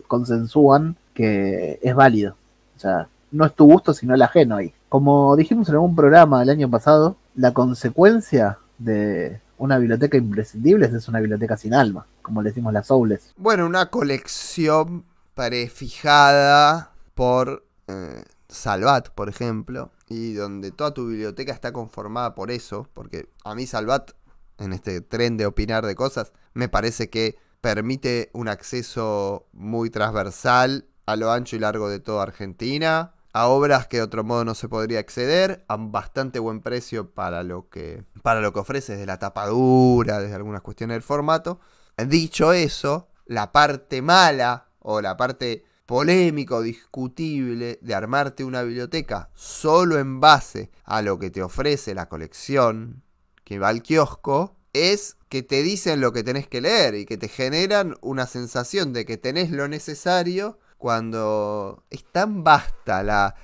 [0.09, 2.35] consensúan que es válido.
[2.77, 4.73] O sea, no es tu gusto, sino el ajeno ahí.
[4.89, 11.07] Como dijimos en algún programa el año pasado, la consecuencia de una biblioteca imprescindible es
[11.07, 13.33] una biblioteca sin alma, como le decimos las Soules.
[13.37, 21.73] Bueno, una colección prefijada por eh, Salvat, por ejemplo, y donde toda tu biblioteca está
[21.73, 24.11] conformada por eso, porque a mí Salvat,
[24.59, 30.87] en este tren de opinar de cosas, me parece que permite un acceso muy transversal
[31.07, 34.55] a lo ancho y largo de toda Argentina, a obras que de otro modo no
[34.55, 39.07] se podría acceder, a bastante buen precio para lo que, para lo que ofrece desde
[39.07, 41.61] la tapadura, desde algunas cuestiones del formato.
[41.97, 49.31] Dicho eso, la parte mala o la parte polémica o discutible de armarte una biblioteca
[49.35, 53.03] solo en base a lo que te ofrece la colección
[53.45, 57.19] que va al kiosco es que te dicen lo que tenés que leer y que
[57.19, 63.37] te generan una sensación de que tenés lo necesario cuando es tan vasta la,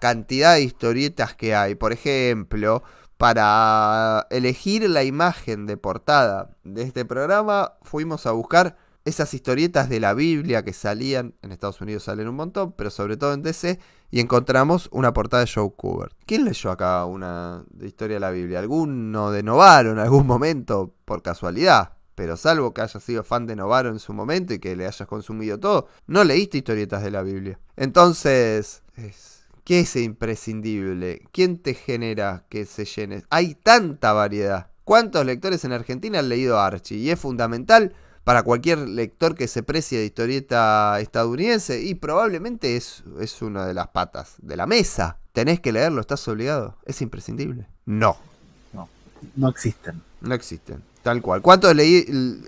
[0.00, 1.76] cantidad de historietas que hay.
[1.76, 2.82] Por ejemplo,
[3.16, 9.98] para elegir la imagen de portada de este programa, fuimos a buscar esas historietas de
[9.98, 13.78] la Biblia que salían, en Estados Unidos salen un montón, pero sobre todo en DC,
[14.10, 16.14] y encontramos una portada de Joe Kubert.
[16.26, 18.58] ¿Quién leyó acá una de historia de la Biblia?
[18.58, 21.93] ¿Alguno de Novaro en algún momento por casualidad?
[22.14, 25.08] Pero salvo que hayas sido fan de Novaro en su momento y que le hayas
[25.08, 27.58] consumido todo, no leíste historietas de la Biblia.
[27.76, 28.82] Entonces,
[29.64, 31.22] ¿qué es imprescindible?
[31.32, 33.24] ¿Quién te genera que se llene?
[33.30, 34.68] Hay tanta variedad.
[34.84, 36.98] ¿Cuántos lectores en Argentina han leído Archie?
[36.98, 43.04] Y es fundamental para cualquier lector que se precie de historieta estadounidense y probablemente es,
[43.20, 45.18] es una de las patas de la mesa.
[45.32, 46.76] Tenés que leerlo, estás obligado.
[46.84, 47.66] Es imprescindible.
[47.86, 48.16] No.
[48.72, 48.88] No,
[49.36, 50.02] no existen.
[50.20, 50.82] No existen.
[51.04, 51.42] Tal cual.
[51.42, 52.06] ¿Cuántos leí,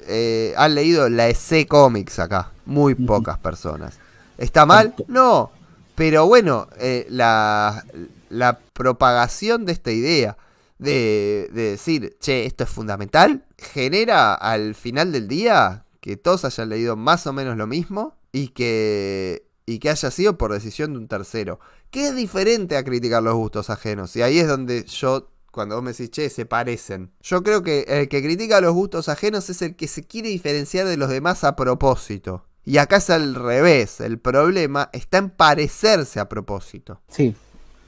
[0.08, 2.52] eh, han leído la EC Comics acá?
[2.64, 3.98] Muy pocas personas.
[4.38, 4.94] ¿Está mal?
[5.08, 5.52] No.
[5.94, 7.84] Pero bueno, eh, la,
[8.30, 10.38] la, propagación de esta idea
[10.78, 16.70] de, de, decir, che, esto es fundamental, genera al final del día que todos hayan
[16.70, 20.98] leído más o menos lo mismo y que y que haya sido por decisión de
[21.00, 21.58] un tercero.
[21.90, 24.14] Que es diferente a criticar los gustos ajenos.
[24.16, 27.10] Y ahí es donde yo, cuando vos me decís, che, se parecen.
[27.22, 30.86] Yo creo que el que critica los gustos ajenos es el que se quiere diferenciar
[30.86, 32.44] de los demás a propósito.
[32.64, 34.00] Y acá es al revés.
[34.00, 37.00] El problema está en parecerse a propósito.
[37.08, 37.34] Sí,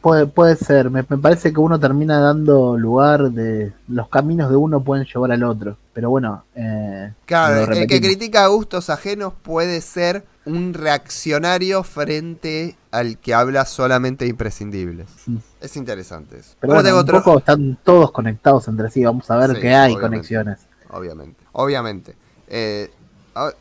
[0.01, 0.89] puede, puede ser.
[0.91, 3.73] Me, me parece que uno termina dando lugar de.
[3.89, 5.77] Los caminos de uno pueden llevar al otro.
[5.93, 6.45] Pero bueno.
[6.55, 13.65] Eh, Claro, el que critica gustos ajenos puede ser un reaccionario frente al que habla
[13.65, 15.09] solamente de imprescindibles.
[15.25, 15.39] Sí.
[15.61, 16.55] Es interesante eso.
[16.61, 19.05] Pero bueno, un otro- poco están todos conectados entre sí.
[19.05, 20.59] Vamos a ver Sí, que hay conexiones.
[20.91, 22.17] Obviamente, obviamente.
[22.49, 22.91] Eh,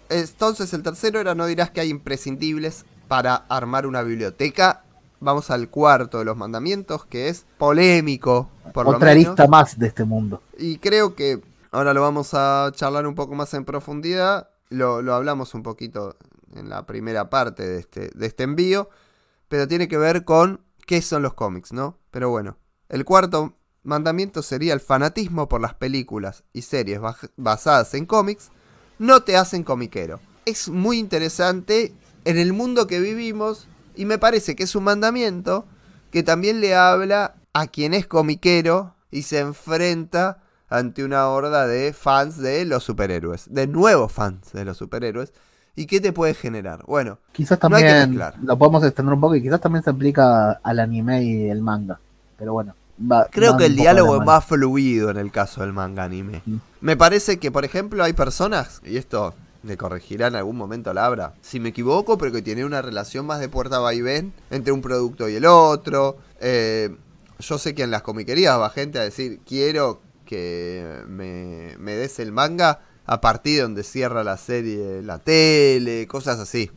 [0.09, 4.83] entonces el tercero era no dirás que hay imprescindibles para armar una biblioteca.
[5.19, 9.25] Vamos al cuarto de los mandamientos, que es polémico, por lo Otra menos.
[9.27, 10.41] arista más de este mundo.
[10.57, 14.49] Y creo que ahora lo vamos a charlar un poco más en profundidad.
[14.69, 16.15] Lo, lo hablamos un poquito
[16.55, 18.89] en la primera parte de este, de este envío.
[19.47, 21.99] Pero tiene que ver con qué son los cómics, ¿no?
[22.11, 22.57] Pero bueno,
[22.89, 26.99] el cuarto mandamiento sería el fanatismo por las películas y series
[27.37, 28.51] basadas en cómics
[28.99, 30.19] no te hacen comiquero.
[30.45, 31.93] Es muy interesante
[32.25, 35.65] en el mundo que vivimos y me parece que es un mandamiento
[36.11, 41.93] que también le habla a quien es comiquero y se enfrenta ante una horda de
[41.93, 45.33] fans de los superhéroes, de nuevos fans de los superhéroes.
[45.77, 46.83] ¿Y qué te puede generar?
[46.87, 48.33] Bueno, Quizás No hay que también mezclar.
[48.43, 51.99] lo podemos extender un poco y quizás también se aplica al anime y el manga.
[52.37, 55.61] Pero bueno, va- creo va que el diálogo la es más fluido en el caso
[55.61, 56.41] del manga anime.
[56.45, 56.55] Mm.
[56.81, 61.33] Me parece que, por ejemplo, hay personas, y esto me corregirá en algún momento Labra,
[61.41, 64.71] si me equivoco, pero que tiene una relación más de puerta va y ven entre
[64.73, 66.17] un producto y el otro.
[66.41, 66.95] Eh,
[67.39, 72.17] yo sé que en las comiquerías va gente a decir, quiero que me, me des
[72.19, 76.69] el manga a partir de donde cierra la serie la tele, cosas así.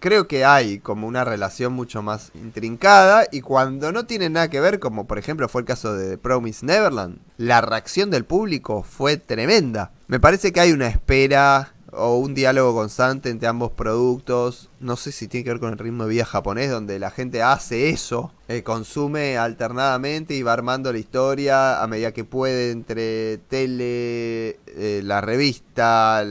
[0.00, 4.60] Creo que hay como una relación mucho más intrincada y cuando no tiene nada que
[4.60, 9.16] ver, como por ejemplo fue el caso de Promise Neverland, la reacción del público fue
[9.16, 9.92] tremenda.
[10.08, 14.68] Me parece que hay una espera o un diálogo constante entre ambos productos.
[14.80, 17.42] No sé si tiene que ver con el ritmo de vida japonés, donde la gente
[17.42, 23.38] hace eso, eh, consume alternadamente y va armando la historia a medida que puede entre
[23.48, 26.24] tele, eh, la revista,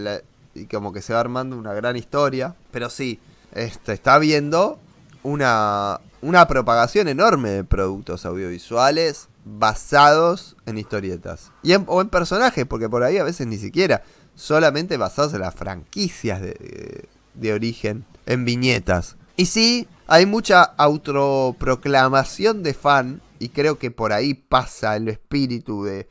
[0.55, 2.55] y como que se va armando una gran historia.
[2.71, 3.19] Pero sí,
[3.53, 4.79] este, está habiendo
[5.23, 11.51] una, una propagación enorme de productos audiovisuales basados en historietas.
[11.63, 14.03] Y en- o en personajes, porque por ahí a veces ni siquiera.
[14.35, 19.17] Solamente basados en las franquicias de, de- origen, en viñetas.
[19.37, 25.83] Y sí, hay mucha autoproclamación de fan, y creo que por ahí pasa el espíritu
[25.83, 26.07] de,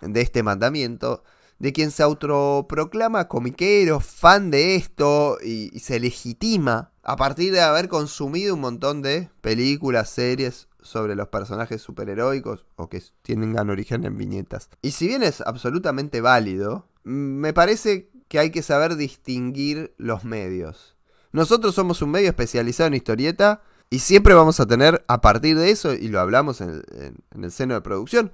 [0.00, 1.24] de este mandamiento,
[1.58, 7.60] de quien se autoproclama comiquero, fan de esto, y, y se legitima a partir de
[7.60, 14.04] haber consumido un montón de películas, series sobre los personajes superheroicos o que tengan origen
[14.04, 14.68] en viñetas.
[14.82, 20.96] Y si bien es absolutamente válido, me parece que hay que saber distinguir los medios.
[21.32, 25.70] Nosotros somos un medio especializado en historieta y siempre vamos a tener, a partir de
[25.70, 28.32] eso, y lo hablamos en el, en- en el seno de producción,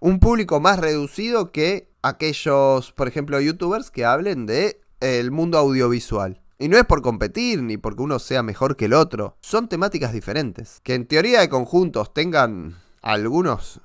[0.00, 6.40] un público más reducido que aquellos, por ejemplo, youtubers que hablen de el mundo audiovisual.
[6.58, 10.12] Y no es por competir ni porque uno sea mejor que el otro, son temáticas
[10.12, 10.80] diferentes.
[10.84, 13.80] Que en teoría de conjuntos tengan algunos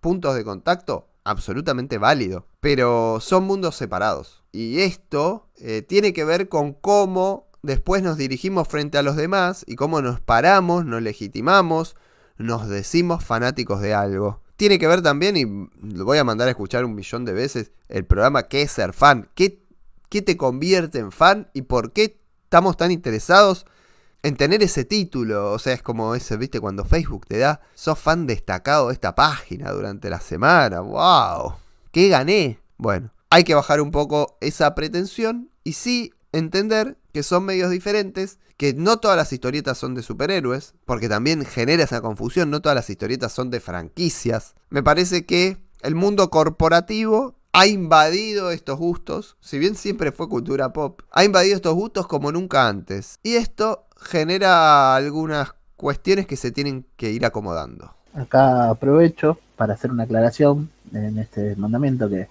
[0.00, 2.46] puntos de contacto, absolutamente válido.
[2.60, 4.44] Pero son mundos separados.
[4.52, 9.64] Y esto eh, tiene que ver con cómo después nos dirigimos frente a los demás
[9.66, 11.96] y cómo nos paramos, nos legitimamos,
[12.36, 14.42] nos decimos fanáticos de algo.
[14.56, 17.72] Tiene que ver también, y lo voy a mandar a escuchar un millón de veces,
[17.88, 19.30] el programa ¿Qué es ser fan?
[19.34, 19.64] ¿Qué,
[20.08, 21.50] qué te convierte en fan?
[21.52, 23.66] ¿Y por qué estamos tan interesados
[24.22, 25.52] en tener ese título?
[25.52, 29.14] O sea, es como ese, viste, cuando Facebook te da, sos fan destacado de esta
[29.14, 30.80] página durante la semana.
[30.80, 31.54] ¡Wow!
[31.90, 32.60] ¿Qué gané?
[32.76, 38.38] Bueno, hay que bajar un poco esa pretensión y sí entender que son medios diferentes,
[38.56, 42.76] que no todas las historietas son de superhéroes, porque también genera esa confusión, no todas
[42.76, 44.54] las historietas son de franquicias.
[44.70, 50.72] Me parece que el mundo corporativo ha invadido estos gustos, si bien siempre fue cultura
[50.72, 53.18] pop, ha invadido estos gustos como nunca antes.
[53.22, 57.90] Y esto genera algunas cuestiones que se tienen que ir acomodando.
[58.14, 62.28] Acá aprovecho para hacer una aclaración en este mandamiento que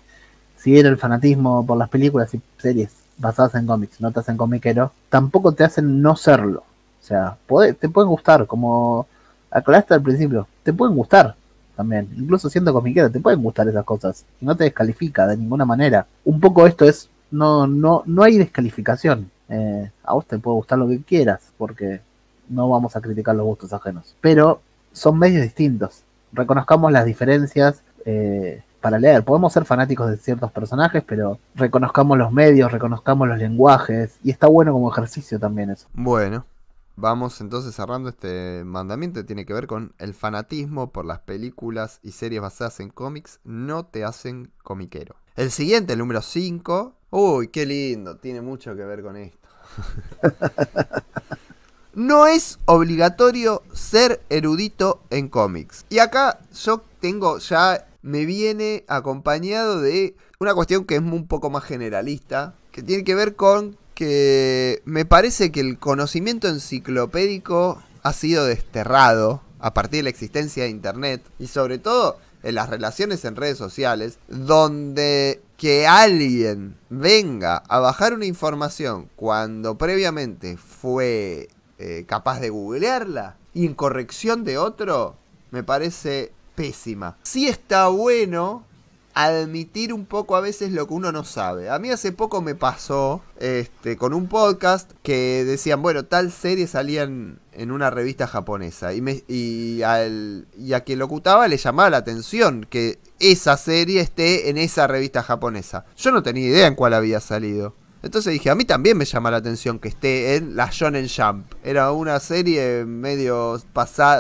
[0.58, 4.38] si bien el fanatismo por las películas y series basadas en cómics no te hacen
[4.38, 6.60] comiquero, tampoco te hacen no serlo.
[6.60, 7.36] O sea,
[7.80, 9.08] te pueden gustar, como
[9.50, 11.36] aclaraste al principio, te pueden gustar
[11.76, 15.66] también, incluso siendo comiquero, te pueden gustar esas cosas y no te descalifica de ninguna
[15.66, 16.06] manera.
[16.26, 19.32] Un poco esto es, no, no, no hay descalificación.
[19.52, 22.02] Eh, a vos te puede gustar lo que quieras, porque
[22.50, 24.16] no vamos a criticar los gustos ajenos.
[24.22, 24.62] Pero
[24.94, 26.02] son medios distintos.
[26.32, 29.24] Reconozcamos las diferencias eh, para leer.
[29.24, 34.16] Podemos ser fanáticos de ciertos personajes, pero reconozcamos los medios, reconozcamos los lenguajes.
[34.24, 35.88] Y está bueno como ejercicio también eso.
[35.94, 36.46] Bueno,
[36.96, 39.26] vamos entonces cerrando este mandamiento.
[39.26, 43.86] Tiene que ver con el fanatismo por las películas y series basadas en cómics no
[43.86, 45.16] te hacen comiquero.
[45.36, 46.94] El siguiente, el número 5.
[47.12, 48.18] Uy, qué lindo.
[48.18, 49.41] Tiene mucho que ver con esto.
[51.94, 55.86] no es obligatorio ser erudito en cómics.
[55.90, 61.50] Y acá yo tengo ya, me viene acompañado de una cuestión que es un poco
[61.50, 68.14] más generalista, que tiene que ver con que me parece que el conocimiento enciclopédico ha
[68.14, 73.24] sido desterrado a partir de la existencia de Internet y sobre todo en las relaciones
[73.26, 82.04] en redes sociales, donde que alguien venga a bajar una información cuando previamente fue eh,
[82.08, 85.18] capaz de googlearla y en corrección de otro,
[85.52, 87.16] me parece pésima.
[87.22, 88.66] Sí está bueno
[89.14, 91.70] admitir un poco a veces lo que uno no sabe.
[91.70, 96.68] A mí hace poco me pasó este, con un podcast que decían, bueno, tal serie
[96.68, 97.40] salía en,
[97.72, 103.00] una revista japonesa y, al, y a quien lo locutaba le llamaba la atención que
[103.20, 105.86] esa serie esté en esa revista japonesa.
[105.98, 107.76] Yo no tenía idea en cuál había salido.
[108.04, 111.54] Entonces dije, a mí también me llama la atención que esté en la Shonen Jump.
[111.64, 113.62] Era una serie medio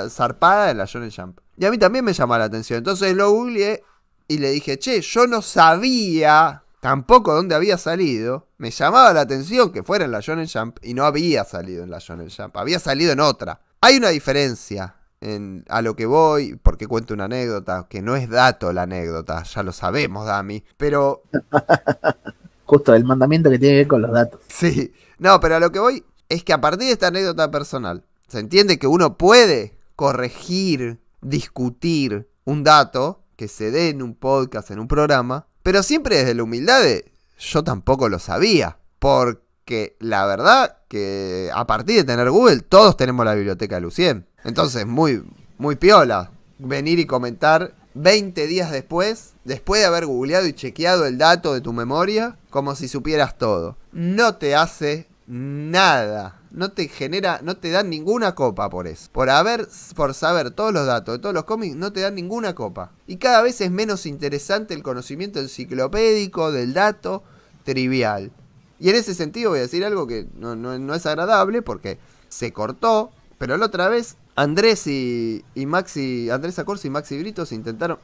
[0.09, 1.39] zarpada en la Shonen Jump.
[1.57, 2.77] Y a mí también me llama la atención.
[2.77, 3.83] Entonces lo googleé
[4.31, 8.47] y le dije, che, yo no sabía tampoco dónde había salido.
[8.57, 11.89] Me llamaba la atención que fuera en la Shonen Jump y no había salido en
[11.89, 12.55] la Shonen Jump.
[12.55, 13.59] Había salido en otra.
[13.81, 18.29] Hay una diferencia en, a lo que voy, porque cuento una anécdota, que no es
[18.29, 21.23] dato la anécdota, ya lo sabemos, Dami, pero...
[22.65, 24.39] Justo el mandamiento que tiene que ver con los datos.
[24.47, 28.05] Sí, no, pero a lo que voy es que a partir de esta anécdota personal,
[28.29, 34.69] se entiende que uno puede corregir, discutir un dato que se dé en un podcast,
[34.69, 40.27] en un programa, pero siempre desde la humildad de yo tampoco lo sabía, porque la
[40.27, 44.27] verdad que a partir de tener Google todos tenemos la biblioteca de Lucien.
[44.43, 45.23] Entonces, muy,
[45.57, 46.29] muy piola
[46.59, 51.61] venir y comentar 20 días después, después de haber googleado y chequeado el dato de
[51.61, 53.75] tu memoria, como si supieras todo.
[53.91, 56.40] No te hace nada.
[56.51, 59.09] No te genera, no te dan ninguna copa por eso.
[59.11, 62.55] Por haber, por saber todos los datos de todos los cómics, no te dan ninguna
[62.55, 62.91] copa.
[63.07, 67.23] Y cada vez es menos interesante el conocimiento enciclopédico del dato
[67.63, 68.31] trivial.
[68.79, 71.99] Y en ese sentido voy a decir algo que no, no es agradable porque
[72.29, 77.99] se cortó, pero la otra vez Andrés y, Maxi, Andrés Acorsi y Maxi Britos intentaron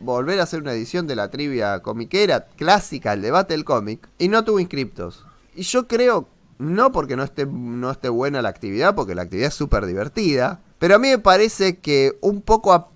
[0.00, 4.28] volver a hacer una edición de la trivia comiquera clásica, el debate del cómic, y
[4.28, 5.24] no tuvo inscriptos.
[5.54, 6.28] Y yo creo,
[6.58, 10.60] no porque no esté, no esté buena la actividad, porque la actividad es súper divertida,
[10.78, 12.88] pero a mí me parece que un poco ha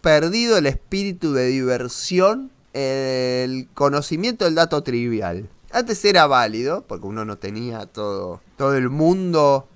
[0.00, 5.48] perdido el espíritu de diversión, el conocimiento del dato trivial.
[5.70, 9.68] Antes era válido, porque uno no tenía todo, todo el mundo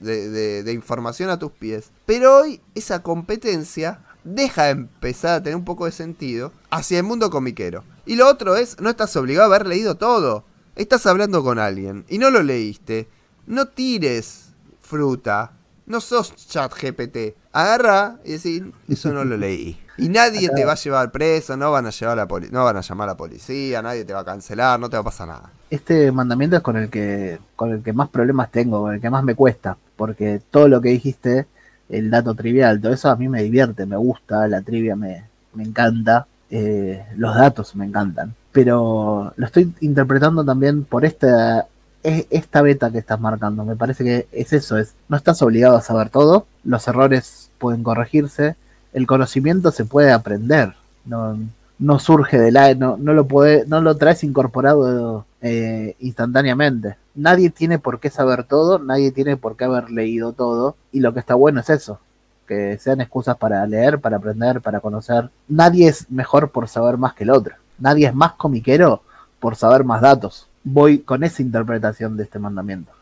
[0.00, 1.90] de, información a tus pies.
[2.06, 7.04] Pero hoy esa competencia deja de empezar a tener un poco de sentido hacia el
[7.04, 7.84] mundo comiquero.
[8.06, 10.44] Y lo otro es, no estás obligado a haber leído todo.
[10.74, 13.08] Estás hablando con alguien y no lo leíste.
[13.46, 15.52] No tires fruta.
[15.84, 17.36] No sos chat GPT.
[17.52, 19.78] Agarra y decir, eso no lo leí.
[19.98, 22.80] Y nadie te va a llevar preso, no van a llevar la no van a
[22.80, 25.50] llamar a la policía, nadie te va a cancelar, no te va a pasar nada.
[25.68, 29.10] Este mandamiento es con el que con el que más problemas tengo, con el que
[29.10, 31.46] más me cuesta, porque todo lo que dijiste,
[31.90, 35.64] el dato trivial, todo eso a mí me divierte, me gusta, la trivia me, me
[35.64, 41.66] encanta, eh, los datos me encantan, pero lo estoy interpretando también por esta
[42.02, 43.64] esta beta que estás marcando.
[43.64, 47.82] Me parece que es eso, es no estás obligado a saber todo, los errores pueden
[47.82, 48.56] corregirse,
[48.92, 50.74] el conocimiento se puede aprender,
[51.04, 51.38] no,
[51.78, 56.96] no surge del aire, no, no, lo puede, no lo traes incorporado eh, instantáneamente.
[57.14, 61.12] Nadie tiene por qué saber todo, nadie tiene por qué haber leído todo, y lo
[61.12, 62.00] que está bueno es eso,
[62.46, 65.30] que sean excusas para leer, para aprender, para conocer.
[65.48, 69.02] Nadie es mejor por saber más que el otro, nadie es más comiquero
[69.40, 70.48] por saber más datos.
[70.64, 72.92] Voy con esa interpretación de este mandamiento.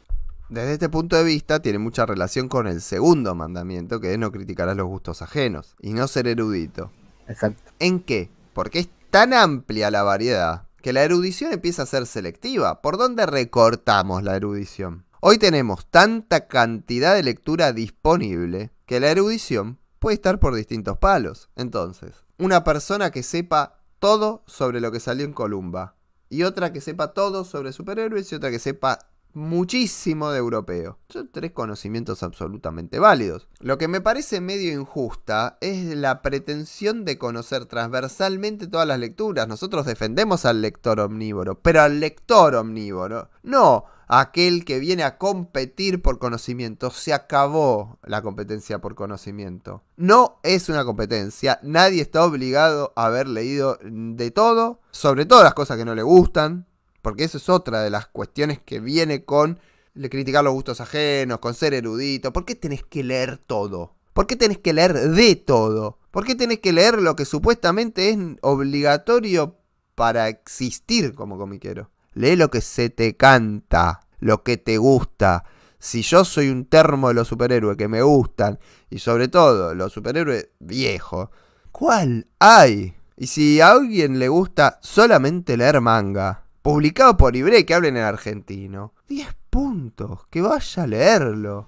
[0.49, 4.33] Desde este punto de vista tiene mucha relación con el segundo mandamiento, que es no
[4.33, 6.91] criticarás los gustos ajenos y no ser erudito.
[7.29, 7.63] Exacto.
[7.79, 8.31] ¿En qué?
[8.53, 12.81] Porque es tan amplia la variedad que la erudición empieza a ser selectiva.
[12.81, 15.05] ¿Por dónde recortamos la erudición?
[15.21, 21.51] Hoy tenemos tanta cantidad de lectura disponible que la erudición puede estar por distintos palos.
[21.57, 25.95] Entonces, una persona que sepa todo sobre lo que salió en Columba,
[26.29, 28.99] y otra que sepa todo sobre superhéroes, y otra que sepa
[29.33, 30.99] muchísimo de europeo.
[31.09, 33.47] Son tres conocimientos absolutamente válidos.
[33.61, 39.47] Lo que me parece medio injusta es la pretensión de conocer transversalmente todas las lecturas.
[39.47, 46.03] Nosotros defendemos al lector omnívoro, pero al lector omnívoro, no aquel que viene a competir
[46.03, 46.91] por conocimiento.
[46.91, 49.85] Se acabó la competencia por conocimiento.
[49.97, 51.61] No es una competencia.
[51.63, 56.03] Nadie está obligado a haber leído de todo, sobre todo las cosas que no le
[56.03, 56.67] gustan.
[57.03, 59.61] Porque eso es otra de las cuestiones que viene con
[59.95, 62.33] criticar los gustos ajenos, con ser erudito.
[62.33, 63.95] ¿Por qué tenés que leer todo?
[64.13, 65.99] ¿Por qué tenés que leer de todo?
[66.11, 69.57] ¿Por qué tenés que leer lo que supuestamente es obligatorio
[69.95, 71.91] para existir como comiquero?
[72.15, 75.45] Lee lo que se te canta, lo que te gusta.
[75.79, 78.59] Si yo soy un termo de los superhéroes que me gustan,
[78.91, 81.31] y sobre todo los superhéroes viejos,
[81.73, 82.95] ¿cuál hay?
[83.17, 88.05] Y si a alguien le gusta solamente leer manga, publicado por Ibre que hablen en
[88.05, 91.67] argentino, 10 puntos, que vaya a leerlo,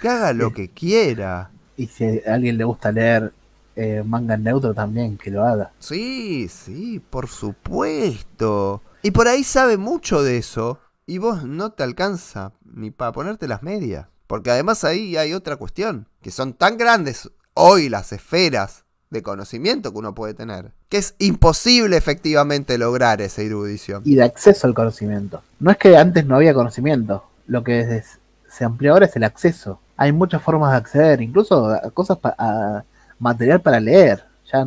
[0.00, 1.50] que haga lo que quiera.
[1.76, 3.32] Y si a alguien le gusta leer
[3.76, 5.70] eh, manga en neutro también, que lo haga.
[5.78, 8.82] Sí, sí, por supuesto.
[9.02, 10.80] Y por ahí sabe mucho de eso.
[11.06, 14.06] Y vos no te alcanza ni para ponerte las medias.
[14.26, 16.06] Porque además ahí hay otra cuestión.
[16.20, 20.72] Que son tan grandes hoy las esferas de conocimiento que uno puede tener.
[20.88, 24.02] Que es imposible efectivamente lograr esa erudición.
[24.04, 25.42] Y de acceso al conocimiento.
[25.60, 27.24] No es que antes no había conocimiento.
[27.46, 28.02] Lo que
[28.48, 29.80] se amplió ahora es el acceso.
[29.96, 32.84] Hay muchas formas de acceder, incluso cosas a
[33.18, 34.24] material para leer.
[34.52, 34.66] Ya,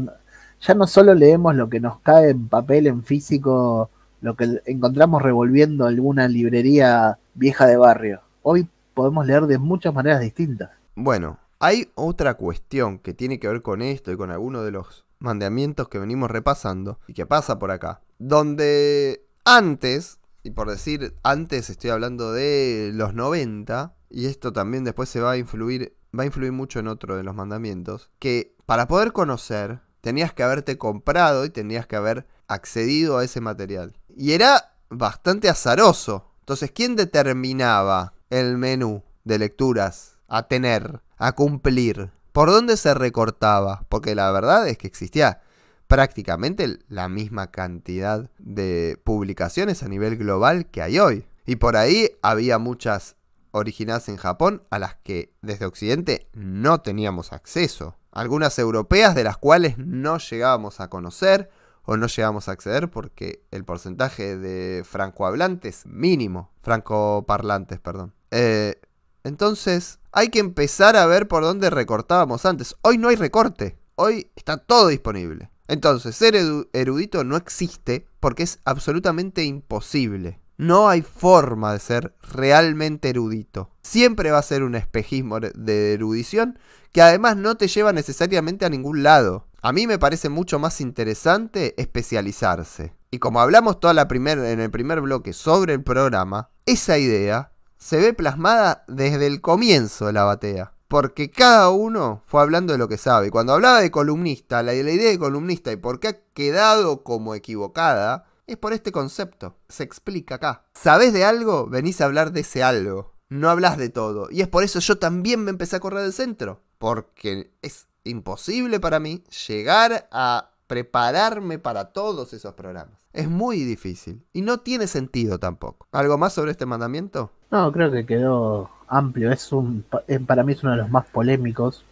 [0.59, 3.89] ya no solo leemos lo que nos cae en papel, en físico,
[4.21, 8.21] lo que encontramos revolviendo alguna librería vieja de barrio.
[8.43, 10.69] Hoy podemos leer de muchas maneras distintas.
[10.95, 15.05] Bueno, hay otra cuestión que tiene que ver con esto y con alguno de los
[15.19, 18.01] mandamientos que venimos repasando y que pasa por acá.
[18.19, 25.09] Donde antes, y por decir antes estoy hablando de los 90, y esto también después
[25.09, 28.87] se va a influir, va a influir mucho en otro de los mandamientos, que para
[28.87, 33.93] poder conocer tenías que haberte comprado y tenías que haber accedido a ese material.
[34.15, 36.31] Y era bastante azaroso.
[36.39, 42.11] Entonces, ¿quién determinaba el menú de lecturas a tener, a cumplir?
[42.31, 43.85] ¿Por dónde se recortaba?
[43.89, 45.41] Porque la verdad es que existía
[45.87, 51.25] prácticamente la misma cantidad de publicaciones a nivel global que hay hoy.
[51.45, 53.17] Y por ahí había muchas
[53.51, 57.97] originadas en Japón a las que desde Occidente no teníamos acceso.
[58.11, 61.49] Algunas europeas de las cuales no llegábamos a conocer
[61.91, 68.13] o no llegamos a acceder porque el porcentaje de francohablantes mínimo, francoparlantes, perdón.
[68.31, 68.79] Eh,
[69.25, 72.77] entonces, hay que empezar a ver por dónde recortábamos antes.
[72.81, 75.49] Hoy no hay recorte, hoy está todo disponible.
[75.67, 76.35] Entonces, ser
[76.71, 80.39] erudito no existe porque es absolutamente imposible.
[80.55, 83.69] No hay forma de ser realmente erudito.
[83.81, 86.57] Siempre va a ser un espejismo de erudición
[86.93, 89.47] que además no te lleva necesariamente a ningún lado.
[89.63, 92.95] A mí me parece mucho más interesante especializarse.
[93.11, 97.97] Y como hablamos toda la en el primer bloque sobre el programa, esa idea se
[97.97, 100.73] ve plasmada desde el comienzo de la batea.
[100.87, 103.27] Porque cada uno fue hablando de lo que sabe.
[103.27, 107.03] Y cuando hablaba de columnista, la, la idea de columnista y por qué ha quedado
[107.03, 109.57] como equivocada, es por este concepto.
[109.69, 110.65] Se explica acá.
[110.73, 111.67] ¿Sabés de algo?
[111.67, 113.13] Venís a hablar de ese algo.
[113.29, 114.27] No hablas de todo.
[114.31, 116.63] Y es por eso yo también me empecé a correr del centro.
[116.79, 122.95] Porque es imposible para mí llegar a prepararme para todos esos programas.
[123.13, 125.85] Es muy difícil y no tiene sentido tampoco.
[125.91, 127.29] ¿Algo más sobre este mandamiento?
[127.51, 129.31] No, creo que quedó amplio.
[129.31, 129.83] Es un,
[130.25, 131.83] para mí es uno de los más polémicos,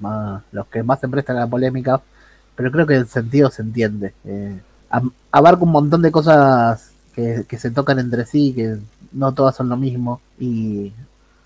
[0.52, 2.02] los que más se prestan a la polémica,
[2.56, 4.14] pero creo que el sentido se entiende.
[4.24, 4.62] Eh,
[5.32, 8.78] abarca un montón de cosas que, que, se tocan entre sí, que
[9.12, 10.94] no todas son lo mismo y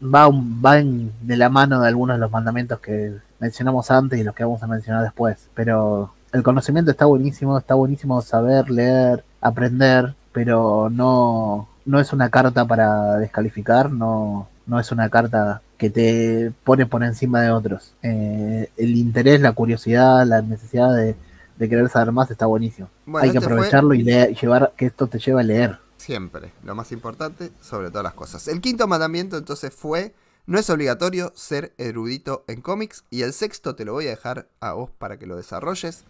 [0.04, 4.36] va, va de la mano de algunos de los mandamientos que mencionamos antes y los
[4.36, 5.48] que vamos a mencionar después.
[5.54, 12.30] Pero el conocimiento está buenísimo, está buenísimo saber, leer, aprender, pero no, no es una
[12.30, 17.94] carta para descalificar, no, no es una carta que te pone por encima de otros.
[18.02, 21.16] Eh, el interés, la curiosidad, la necesidad de,
[21.60, 22.90] querer saber más está buenísimo.
[23.16, 25.78] Hay que este aprovecharlo y llevar que esto te lleve a leer.
[26.04, 28.50] Siempre, lo más importante sobre todas las cosas.
[28.50, 30.14] El quinto mandamiento entonces fue,
[30.46, 34.50] no es obligatorio ser erudito en cómics y el sexto te lo voy a dejar
[34.60, 36.04] a vos para que lo desarrolles.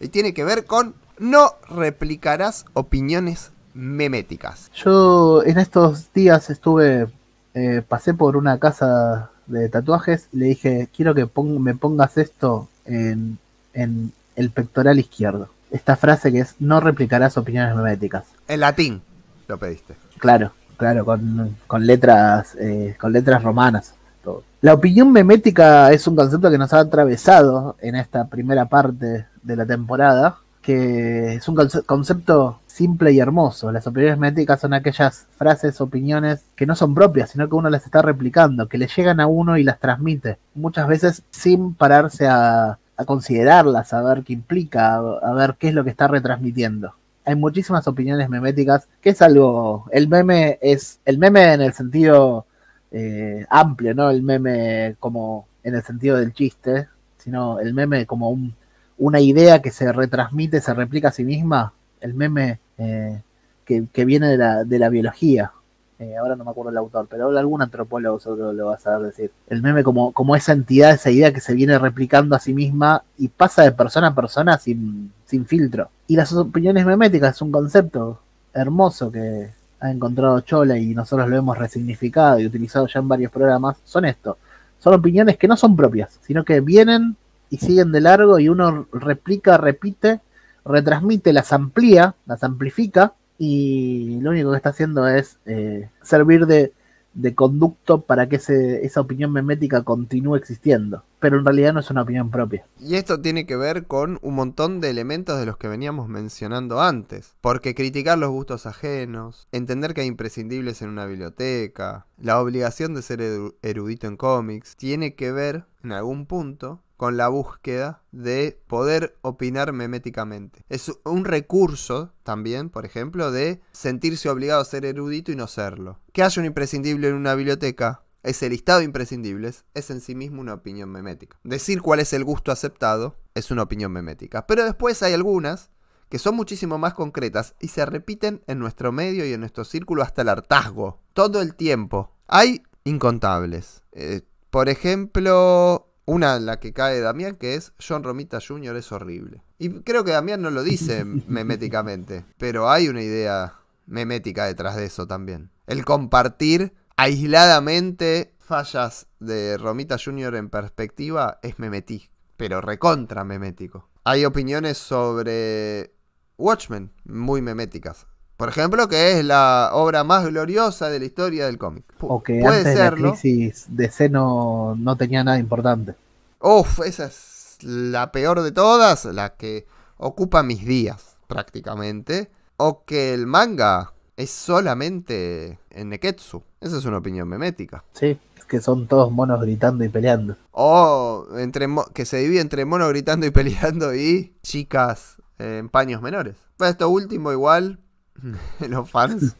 [0.00, 4.68] Y tiene que ver con no replicarás opiniones meméticas.
[4.74, 7.06] Yo en estos días estuve,
[7.54, 11.28] eh, pasé por una casa de tatuajes y le dije, quiero que
[11.60, 13.38] me pongas esto en,
[13.74, 15.50] en el pectoral izquierdo.
[15.70, 18.24] Esta frase que es, no replicarás opiniones meméticas.
[18.48, 19.02] En latín
[19.48, 19.94] lo pediste.
[20.18, 20.52] Claro.
[20.76, 23.94] claro, con, con letras, eh, con letras romanas.
[24.22, 24.42] Todo.
[24.60, 29.56] La opinión memética es un concepto que nos ha atravesado en esta primera parte de
[29.56, 33.70] la temporada, que es un concepto simple y hermoso.
[33.70, 37.84] Las opiniones meméticas son aquellas frases, opiniones que no son propias, sino que uno las
[37.84, 42.78] está replicando, que le llegan a uno y las transmite, muchas veces sin pararse a,
[42.96, 46.94] a considerarlas, a ver qué implica, a ver qué es lo que está retransmitiendo
[47.26, 52.46] hay muchísimas opiniones meméticas, que es algo, el meme es, el meme en el sentido
[52.92, 56.86] eh, amplio, no el meme como en el sentido del chiste,
[57.18, 58.54] sino el meme como un,
[58.96, 63.20] una idea que se retransmite, se replica a sí misma, el meme eh,
[63.64, 65.50] que, viene de la, de la biología,
[65.98, 69.06] eh, ahora no me acuerdo el autor, pero algún antropólogo seguro lo va a saber
[69.06, 69.30] decir.
[69.48, 73.02] El meme como, como esa entidad, esa idea que se viene replicando a sí misma
[73.16, 75.88] y pasa de persona a persona sin, sin filtro.
[76.06, 78.20] Y las opiniones meméticas es un concepto
[78.52, 83.32] hermoso que ha encontrado Chola y nosotros lo hemos resignificado y utilizado ya en varios
[83.32, 83.78] programas.
[83.84, 84.36] Son esto.
[84.78, 87.16] Son opiniones que no son propias, sino que vienen
[87.48, 90.20] y siguen de largo y uno replica, repite,
[90.62, 96.72] retransmite, las amplía, las amplifica y lo único que está haciendo es eh, servir de,
[97.14, 101.90] de, conducto para que ese, esa opinión memética continúe existiendo, pero en realidad no es
[101.90, 102.66] una opinión propia.
[102.80, 106.80] Y esto tiene que ver con un montón de elementos de los que veníamos mencionando
[106.80, 112.94] antes, porque criticar los gustos ajenos, entender que hay imprescindibles en una biblioteca, la obligación
[112.94, 113.22] de ser
[113.62, 119.72] erudito en cómics, tiene que ver en algún punto con la búsqueda de poder opinar
[119.72, 120.64] meméticamente.
[120.68, 126.00] Es un recurso también, por ejemplo, de sentirse obligado a ser erudito y no serlo.
[126.12, 130.40] Que haya un imprescindible en una biblioteca, ese listado de imprescindibles, es en sí mismo
[130.40, 131.38] una opinión memética.
[131.44, 134.46] Decir cuál es el gusto aceptado es una opinión memética.
[134.46, 135.70] Pero después hay algunas
[136.08, 140.02] que son muchísimo más concretas y se repiten en nuestro medio y en nuestro círculo
[140.02, 141.00] hasta el hartazgo.
[141.12, 142.12] Todo el tiempo.
[142.28, 143.82] Hay incontables.
[143.92, 148.76] Eh, por ejemplo, una, la que cae Damián, que es John Romita Jr.
[148.76, 149.42] es horrible.
[149.58, 153.54] Y creo que Damián no lo dice meméticamente, pero hay una idea
[153.86, 155.50] memética detrás de eso también.
[155.66, 160.36] El compartir aisladamente fallas de Romita Jr.
[160.36, 163.90] en perspectiva es memetí, pero recontra memético.
[164.04, 165.92] Hay opiniones sobre
[166.38, 168.06] Watchmen muy meméticas.
[168.36, 171.84] Por ejemplo, que es la obra más gloriosa de la historia del cómic.
[172.00, 172.96] O que Puede antes serlo.
[172.96, 175.94] de la crisis DC no, tenía nada importante.
[176.40, 179.66] Uf, esa es la peor de todas, la que
[179.96, 182.30] ocupa mis días prácticamente.
[182.58, 186.42] O que el manga es solamente en Neketsu.
[186.60, 187.84] Esa es una opinión memética.
[187.92, 190.36] Sí, es que son todos monos gritando y peleando.
[190.52, 196.36] O entre que se divide entre monos gritando y peleando y chicas en paños menores.
[196.58, 197.78] Pues esto último igual
[198.68, 199.36] los fans.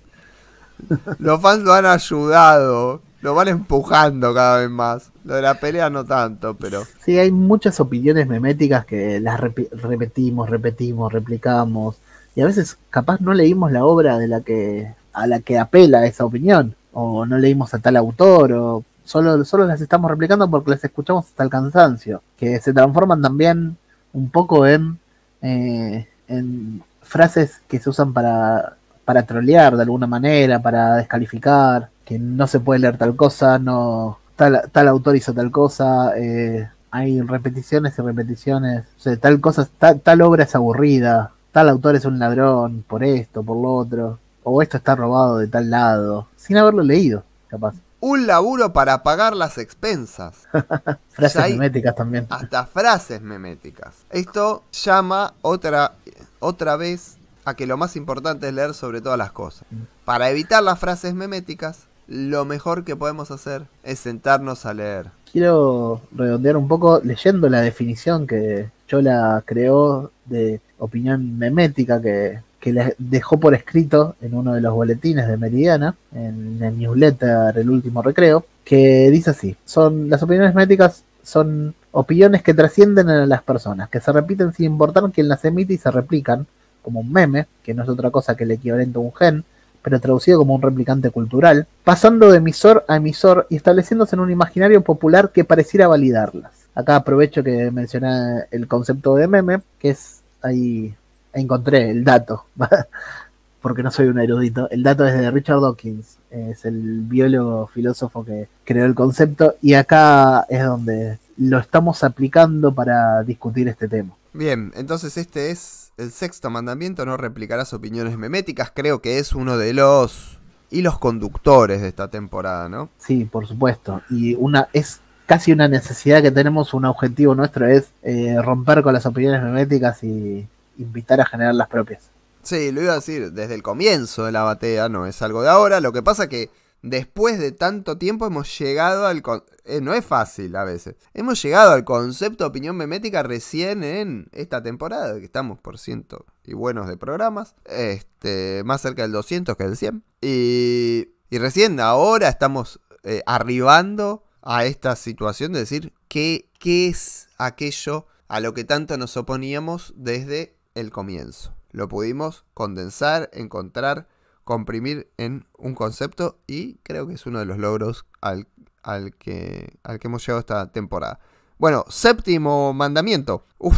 [1.18, 3.02] Los fans lo han ayudado.
[3.22, 5.10] Lo van empujando cada vez más.
[5.24, 6.84] Lo de la pelea no tanto, pero.
[7.04, 11.96] Sí, hay muchas opiniones meméticas que las repetimos, repetimos, replicamos.
[12.34, 16.06] Y a veces capaz no leímos la obra de la que a la que apela
[16.06, 16.74] esa opinión.
[16.92, 18.52] O no leímos a tal autor.
[18.52, 22.22] O solo, solo las estamos replicando porque las escuchamos hasta el cansancio.
[22.38, 23.76] Que se transforman también
[24.12, 24.98] un poco en,
[25.42, 32.18] eh, en frases que se usan para, para trolear de alguna manera, para descalificar, que
[32.18, 37.20] no se puede leer tal cosa, no tal, tal autor hizo tal cosa, eh, hay
[37.20, 42.04] repeticiones y repeticiones, o sea, tal cosa, tal, tal obra es aburrida, tal autor es
[42.04, 46.56] un ladrón por esto, por lo otro, o esto está robado de tal lado, sin
[46.56, 47.74] haberlo leído, capaz.
[47.98, 50.46] Un laburo para pagar las expensas.
[51.08, 52.26] frases meméticas también.
[52.28, 53.94] Hasta frases meméticas.
[54.10, 55.94] Esto llama otra
[56.40, 59.64] otra vez a que lo más importante es leer sobre todas las cosas.
[60.04, 65.06] Para evitar las frases meméticas, lo mejor que podemos hacer es sentarnos a leer.
[65.30, 72.94] Quiero redondear un poco leyendo la definición que Chola creó de opinión memética que, que
[72.98, 78.02] dejó por escrito en uno de los boletines de Meridiana, en el newsletter El último
[78.02, 83.88] recreo, que dice así, son las opiniones meméticas son opiniones que trascienden a las personas,
[83.88, 86.46] que se repiten sin importar quién las emite y se replican,
[86.82, 89.44] como un meme, que no es otra cosa que el equivalente a un gen,
[89.82, 94.30] pero traducido como un replicante cultural, pasando de emisor a emisor y estableciéndose en un
[94.30, 96.52] imaginario popular que pareciera validarlas.
[96.76, 100.94] Acá aprovecho que mencioné el concepto de meme, que es ahí
[101.32, 102.44] encontré el dato,
[103.66, 104.70] porque no soy un erudito.
[104.70, 109.74] El dato es de Richard Dawkins, es el biólogo filósofo que creó el concepto y
[109.74, 114.14] acá es donde lo estamos aplicando para discutir este tema.
[114.32, 119.58] Bien, entonces este es el sexto mandamiento, no replicarás opiniones meméticas, creo que es uno
[119.58, 120.38] de los
[120.70, 122.88] y los conductores de esta temporada, ¿no?
[122.98, 124.00] Sí, por supuesto.
[124.08, 128.94] Y una es casi una necesidad que tenemos, un objetivo nuestro es eh, romper con
[128.94, 130.46] las opiniones meméticas y
[130.78, 132.10] invitar a generar las propias.
[132.46, 135.48] Sí, lo iba a decir desde el comienzo de la batea, no es algo de
[135.48, 135.80] ahora.
[135.80, 136.48] Lo que pasa que
[136.80, 139.20] después de tanto tiempo hemos llegado al...
[139.64, 140.94] Eh, no es fácil a veces.
[141.12, 146.24] Hemos llegado al concepto de opinión memética recién en esta temporada, que estamos por ciento
[146.44, 147.56] y buenos de programas.
[147.64, 150.04] Este, más cerca del 200 que del 100.
[150.20, 158.06] Y, recién ahora estamos eh, arribando a esta situación de decir qué, qué es aquello
[158.28, 161.56] a lo que tanto nos oponíamos desde el comienzo.
[161.76, 164.08] Lo pudimos condensar, encontrar,
[164.44, 168.48] comprimir en un concepto y creo que es uno de los logros al,
[168.82, 171.20] al, que, al que hemos llegado esta temporada.
[171.58, 173.44] Bueno, séptimo mandamiento.
[173.58, 173.76] Uf,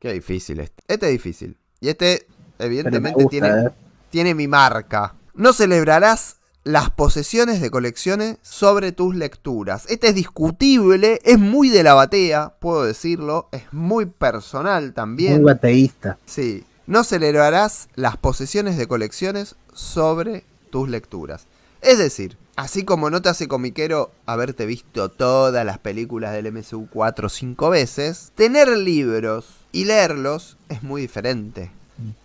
[0.00, 0.82] qué difícil este.
[0.88, 1.56] Este es difícil.
[1.78, 2.26] Y este,
[2.58, 3.70] evidentemente, tiene, ¿eh?
[4.10, 5.14] tiene mi marca.
[5.32, 9.84] No celebrarás las posesiones de colecciones sobre tus lecturas.
[9.88, 15.34] Este es discutible, es muy de la batea, puedo decirlo, es muy personal también.
[15.34, 16.18] Muy bateísta.
[16.26, 16.64] Sí.
[16.86, 21.46] No celebrarás las posesiones de colecciones sobre tus lecturas.
[21.82, 26.88] Es decir, así como no te hace comiquero haberte visto todas las películas del MCU
[26.88, 31.72] 4 o 5 veces, tener libros y leerlos es muy diferente.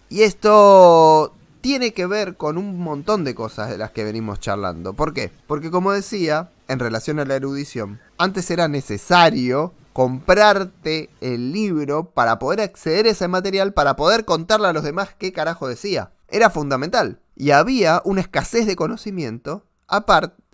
[0.09, 4.93] Y esto tiene que ver con un montón de cosas de las que venimos charlando.
[4.93, 5.31] ¿Por qué?
[5.47, 12.39] Porque como decía, en relación a la erudición, antes era necesario comprarte el libro para
[12.39, 16.11] poder acceder a ese material, para poder contarle a los demás qué carajo decía.
[16.29, 17.19] Era fundamental.
[17.35, 20.05] Y había una escasez de conocimiento a,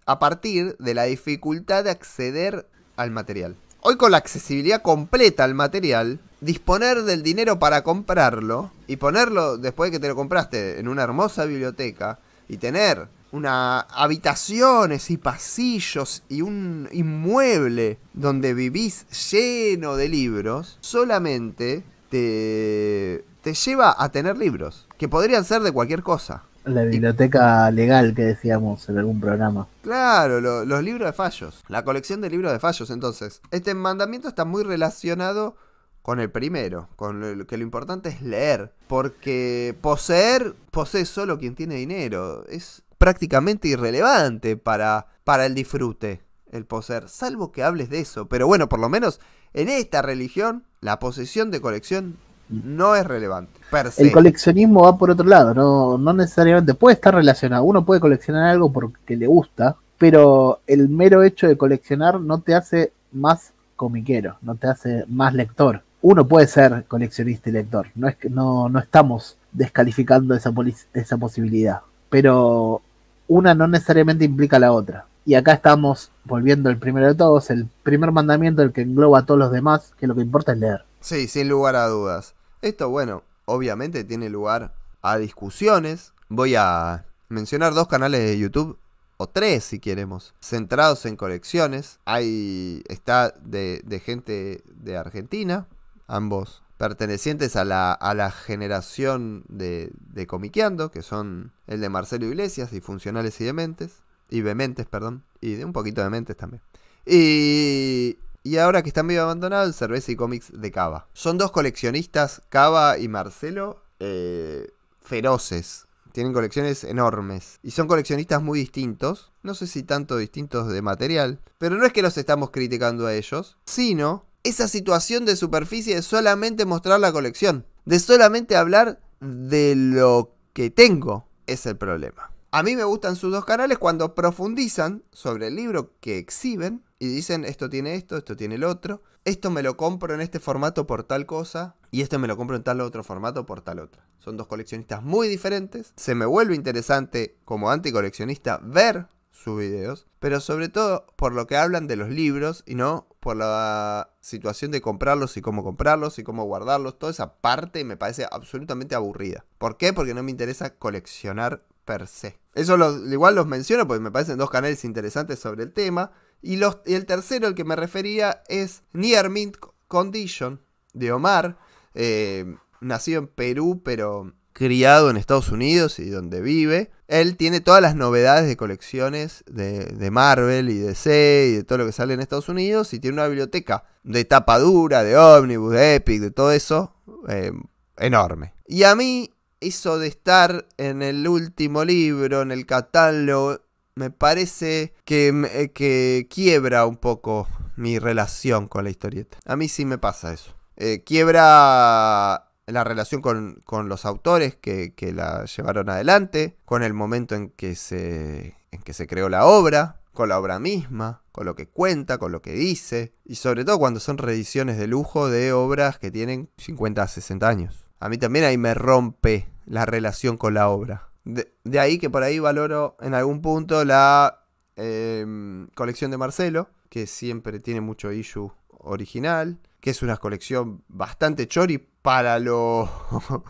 [0.05, 3.55] a partir de la dificultad de acceder al material.
[3.81, 9.91] Hoy con la accesibilidad completa al material, disponer del dinero para comprarlo y ponerlo después
[9.91, 16.23] de que te lo compraste en una hermosa biblioteca y tener una habitaciones y pasillos
[16.29, 24.87] y un inmueble donde vivís lleno de libros, solamente te, te lleva a tener libros,
[24.97, 26.43] que podrían ser de cualquier cosa.
[26.65, 29.67] La biblioteca legal que decíamos en algún programa.
[29.83, 32.89] Claro, lo- los libros de fallos, la colección de libros de fallos.
[32.89, 35.55] Entonces, este mandamiento está muy relacionado
[36.01, 41.55] con el primero, con el, que lo importante es leer, porque poseer, posee solo quien
[41.55, 42.45] tiene dinero.
[42.49, 46.21] Es prácticamente irrelevante para, para el disfrute
[46.51, 48.27] el poseer, salvo que hables de eso.
[48.27, 49.19] Pero bueno, por lo menos
[49.53, 52.17] en esta religión, la posesión de colección
[52.49, 53.51] no es relevante.
[53.97, 57.63] El coleccionismo va por otro lado, no, no necesariamente puede estar relacionado.
[57.63, 62.55] Uno puede coleccionar algo porque le gusta, pero el mero hecho de coleccionar no te
[62.55, 65.83] hace más comiquero, no te hace más lector.
[66.01, 71.81] Uno puede ser coleccionista y lector, no es que no, no estamos descalificando esa posibilidad,
[72.09, 72.81] pero
[73.27, 75.05] una no necesariamente implica la otra.
[75.25, 79.25] Y acá estamos volviendo al primero de todos, el primer mandamiento, el que engloba a
[79.25, 80.85] todos los demás, que lo que importa es leer.
[81.01, 82.33] Sí, sin lugar a dudas.
[82.61, 86.13] Esto, bueno, obviamente tiene lugar a discusiones.
[86.29, 88.77] Voy a mencionar dos canales de YouTube,
[89.17, 91.99] o tres si queremos, centrados en colecciones.
[92.05, 95.65] Hay, está de, de gente de Argentina,
[96.07, 102.25] ambos pertenecientes a la, a la generación de, de Comiqueando, que son el de Marcelo
[102.27, 106.61] Iglesias y Funcionales y Dementes, y Dementes, perdón, y de un poquito de Mentes también.
[107.05, 111.07] Y, y ahora que está medio abandonado, el Cerveza y Cómics de Cava.
[111.13, 114.69] Son dos coleccionistas, Cava y Marcelo, eh,
[115.01, 115.85] feroces.
[116.11, 117.59] Tienen colecciones enormes.
[117.61, 119.31] Y son coleccionistas muy distintos.
[119.43, 121.39] No sé si tanto distintos de material.
[121.59, 123.57] Pero no es que los estamos criticando a ellos.
[123.65, 127.65] Sino esa situación de superficie de solamente mostrar la colección.
[127.85, 131.27] De solamente hablar de lo que tengo.
[131.47, 132.31] Es el problema.
[132.51, 137.07] A mí me gustan sus dos canales cuando profundizan sobre el libro que exhiben y
[137.07, 140.87] dicen esto tiene esto, esto tiene el otro, esto me lo compro en este formato
[140.87, 144.07] por tal cosa y esto me lo compro en tal otro formato por tal otra.
[144.19, 150.39] Son dos coleccionistas muy diferentes, se me vuelve interesante como anticoleccionista ver sus videos, pero
[150.39, 154.79] sobre todo por lo que hablan de los libros y no por la situación de
[154.79, 156.97] comprarlos y cómo comprarlos y cómo guardarlos.
[156.97, 159.43] Toda esa parte me parece absolutamente aburrida.
[159.57, 159.91] ¿Por qué?
[159.91, 162.39] Porque no me interesa coleccionar per se.
[162.53, 166.13] Eso lo- igual los menciono porque me parecen dos canales interesantes sobre el tema.
[166.41, 169.57] Y, los, y el tercero, el que me refería, es Near Mint
[169.89, 170.61] Condition
[170.93, 171.57] de Omar,
[171.95, 176.89] eh, nacido en Perú, pero criado en Estados Unidos y donde vive.
[177.07, 181.77] Él tiene todas las novedades de colecciones de, de Marvel y DC y de todo
[181.77, 182.91] lo que sale en Estados Unidos.
[182.91, 186.95] Y tiene una biblioteca de tapa dura, de Omnibus, de Epic, de todo eso,
[187.29, 187.51] eh,
[187.97, 188.55] enorme.
[188.65, 189.29] Y a mí
[189.59, 193.61] eso de estar en el último libro, en el catálogo,
[193.93, 199.37] me parece que, eh, que quiebra un poco mi relación con la historieta.
[199.45, 200.55] A mí sí me pasa eso.
[200.77, 207.33] Eh, quiebra la relación con, los autores que, que, la llevaron adelante, con el momento
[207.33, 211.55] en que, se, en que se creó la obra, con la obra misma, con lo
[211.55, 215.53] que cuenta, con lo que dice, y sobre todo cuando son reediciones de lujo de
[215.53, 217.85] obras que tienen 50 a 60 años.
[217.99, 221.09] A mí también ahí me rompe la relación con la obra.
[221.23, 224.45] De, ahí que por ahí valoro en algún punto la
[224.75, 231.47] em, colección de Marcelo, que siempre tiene mucho issue original, que es una colección bastante
[231.47, 232.89] chori para lo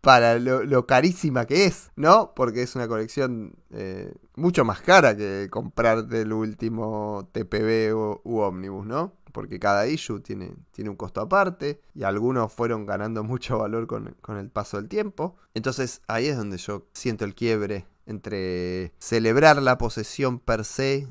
[0.00, 2.32] para lo, carísima que es, ¿no?
[2.34, 8.40] Porque es una colección eh, mucho más cara que comprar del último TPB u, u
[8.40, 9.20] Omnibus, ¿no?
[9.30, 14.16] porque cada issue tiene, tiene un costo aparte y algunos fueron ganando mucho valor con,
[14.38, 15.36] el paso del tiempo.
[15.54, 21.08] Entonces ahí es donde yo siento el quiebre entre celebrar la posesión per se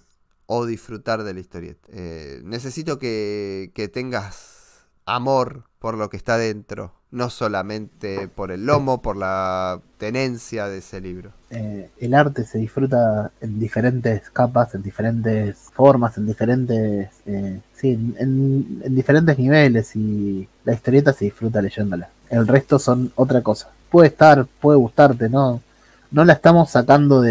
[0.51, 1.87] o disfrutar de la historieta.
[1.93, 8.65] Eh, necesito que, que tengas amor por lo que está dentro, no solamente por el
[8.65, 11.33] lomo, por la tenencia de ese libro.
[11.51, 18.15] Eh, el arte se disfruta en diferentes capas, en diferentes formas, en diferentes, eh, sí,
[18.17, 22.09] en, diferentes niveles y la historieta se disfruta leyéndola.
[22.31, 23.69] El resto son otra cosa.
[23.91, 25.61] Puede estar, puede gustarte, no,
[26.09, 27.21] no la estamos sacando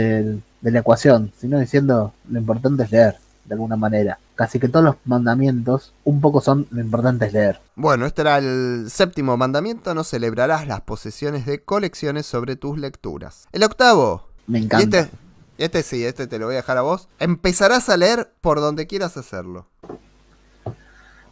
[0.60, 3.16] de la ecuación, sino diciendo lo importante es leer
[3.48, 4.18] de alguna manera.
[4.34, 7.60] Casi que todos los mandamientos un poco son lo importante es leer.
[7.74, 13.48] Bueno, este era el séptimo mandamiento, no celebrarás las posesiones de colecciones sobre tus lecturas.
[13.52, 14.28] El octavo.
[14.46, 15.00] Me encanta.
[15.00, 15.16] Este,
[15.58, 17.08] este, sí, este te lo voy a dejar a vos.
[17.18, 19.66] Empezarás a leer por donde quieras hacerlo.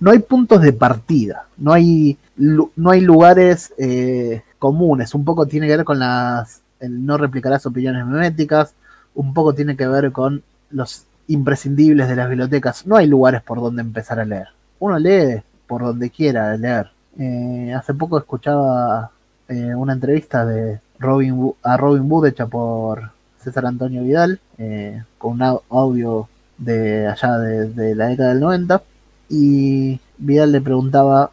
[0.01, 5.67] No hay puntos de partida, no hay, no hay lugares eh, comunes, un poco tiene
[5.67, 6.61] que ver con las...
[6.81, 8.75] no replicarás opiniones meméticas,
[9.17, 12.87] un poco tiene que ver con los imprescindibles de las bibliotecas.
[12.87, 14.49] No hay lugares por donde empezar a leer.
[14.79, 16.91] Uno lee por donde quiera leer.
[17.19, 19.11] Eh, hace poco escuchaba
[19.49, 23.11] eh, una entrevista de Robin a Robin Wood hecha por
[23.43, 28.83] César Antonio Vidal, eh, con un audio de allá de, la década del 90,
[29.29, 31.31] y Vidal le preguntaba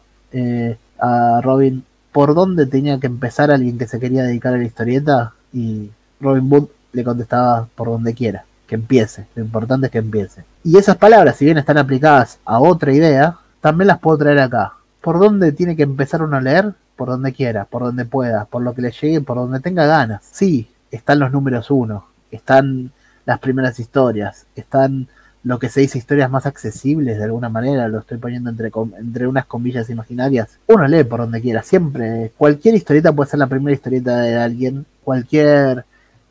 [0.98, 5.32] a Robin por dónde tenía que empezar alguien que se quería dedicar a la historieta,
[5.52, 9.26] y Robin Wood le contestaba por donde quiera que empiece.
[9.34, 10.44] Lo importante es que empiece.
[10.62, 14.72] Y esas palabras, si bien están aplicadas a otra idea, también las puedo traer acá.
[15.00, 16.72] ¿Por dónde tiene que empezar uno a leer?
[16.96, 20.22] Por donde quiera, por donde pueda, por lo que le llegue, por donde tenga ganas.
[20.30, 22.92] Sí, están los números uno, están
[23.26, 25.08] las primeras historias, están
[25.42, 29.26] lo que se dice historias más accesibles de alguna manera, lo estoy poniendo entre, entre
[29.26, 30.58] unas comillas imaginarias.
[30.68, 32.32] Uno lee por donde quiera, siempre.
[32.38, 35.84] Cualquier historieta puede ser la primera historieta de alguien, cualquier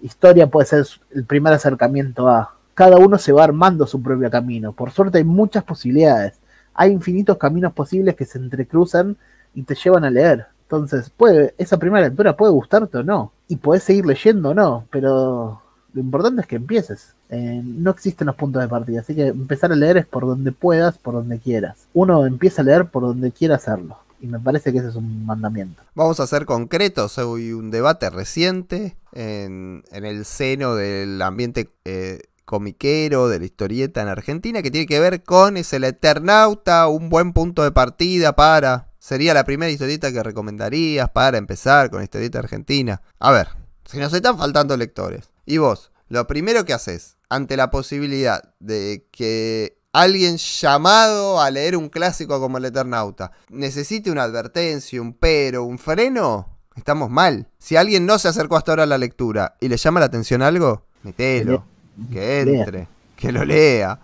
[0.04, 2.56] historia puede ser el primer acercamiento a.
[2.76, 4.74] Cada uno se va armando su propio camino.
[4.74, 6.34] Por suerte hay muchas posibilidades.
[6.74, 9.16] Hay infinitos caminos posibles que se entrecruzan
[9.54, 10.47] y te llevan a leer.
[10.64, 13.32] Entonces, puede, esa primera lectura puede gustarte o no.
[13.47, 14.88] Y puedes seguir leyendo o no.
[14.89, 15.62] Pero
[15.93, 17.14] lo importante es que empieces.
[17.30, 19.01] Eh, no existen los puntos de partida.
[19.01, 21.88] Así que empezar a leer es por donde puedas, por donde quieras.
[21.93, 23.99] Uno empieza a leer por donde quiera hacerlo.
[24.24, 25.84] Y me parece que ese es un mandamiento.
[25.95, 27.19] Vamos a ser concretos.
[27.19, 34.07] Hay un debate reciente en, el seno del ambiente eh, comiquero, de la historieta en
[34.07, 38.93] Argentina, que tiene que ver con ese el Eternauta, un buen punto de partida para...
[38.97, 43.01] Sería la primera historieta que recomendarías para empezar con la historieta argentina.
[43.19, 43.49] A ver,
[43.84, 45.32] si nos están faltando lectores.
[45.45, 51.78] Y vos, lo primero que haces ante la posibilidad de que alguien llamado a leer
[51.78, 57.48] un clásico como el Eternauta necesite una advertencia, un pero, un freno, estamos mal.
[57.60, 60.41] Si alguien no se acercó hasta ahora a la lectura y le llama la atención
[60.41, 61.64] algo, metelo,
[62.12, 64.00] que entre, que lo lea.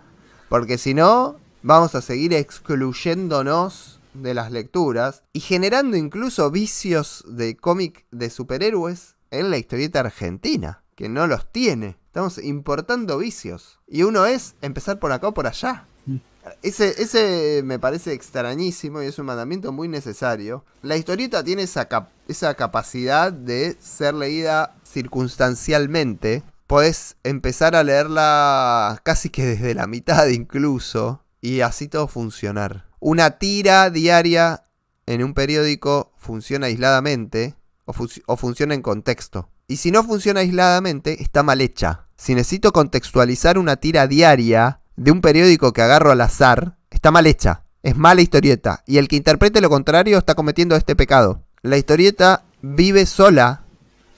[0.48, 7.56] Porque si no, vamos a seguir excluyéndonos de las lecturas y generando incluso vicios de
[7.56, 11.96] cómic de superhéroes en la historieta argentina, que no los tiene.
[12.10, 13.78] Estamos importando vicios.
[13.86, 15.86] Y uno es empezar por acá o por allá.
[16.06, 16.16] Mm.
[16.60, 20.64] Ese, ese me parece extrañísimo y es un mandamiento muy necesario.
[20.82, 21.88] La historieta tiene esa,
[22.26, 26.42] esa capacidad de ser leída circunstancialmente.
[26.66, 32.86] Podés empezar a leerla casi que desde la mitad incluso y así todo funcionar.
[32.98, 34.64] Una tira diaria
[35.06, 37.54] en un periódico funciona aisladamente
[37.84, 37.94] o,
[38.26, 39.48] o funciona en contexto.
[39.70, 42.06] Y si no funciona aisladamente, está mal hecha.
[42.16, 47.28] Si necesito contextualizar una tira diaria de un periódico que agarro al azar, está mal
[47.28, 47.62] hecha.
[47.84, 48.82] Es mala historieta.
[48.84, 51.44] Y el que interprete lo contrario está cometiendo este pecado.
[51.62, 53.62] La historieta vive sola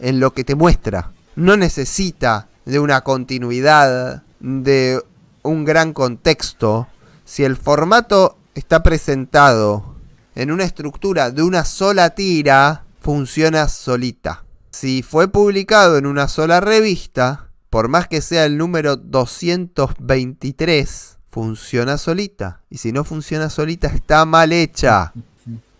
[0.00, 1.12] en lo que te muestra.
[1.36, 5.04] No necesita de una continuidad, de
[5.42, 6.88] un gran contexto.
[7.26, 9.96] Si el formato está presentado
[10.34, 14.44] en una estructura de una sola tira, funciona solita.
[14.72, 21.98] Si fue publicado en una sola revista, por más que sea el número 223, funciona
[21.98, 22.62] solita.
[22.70, 25.12] Y si no funciona solita, está mal hecha.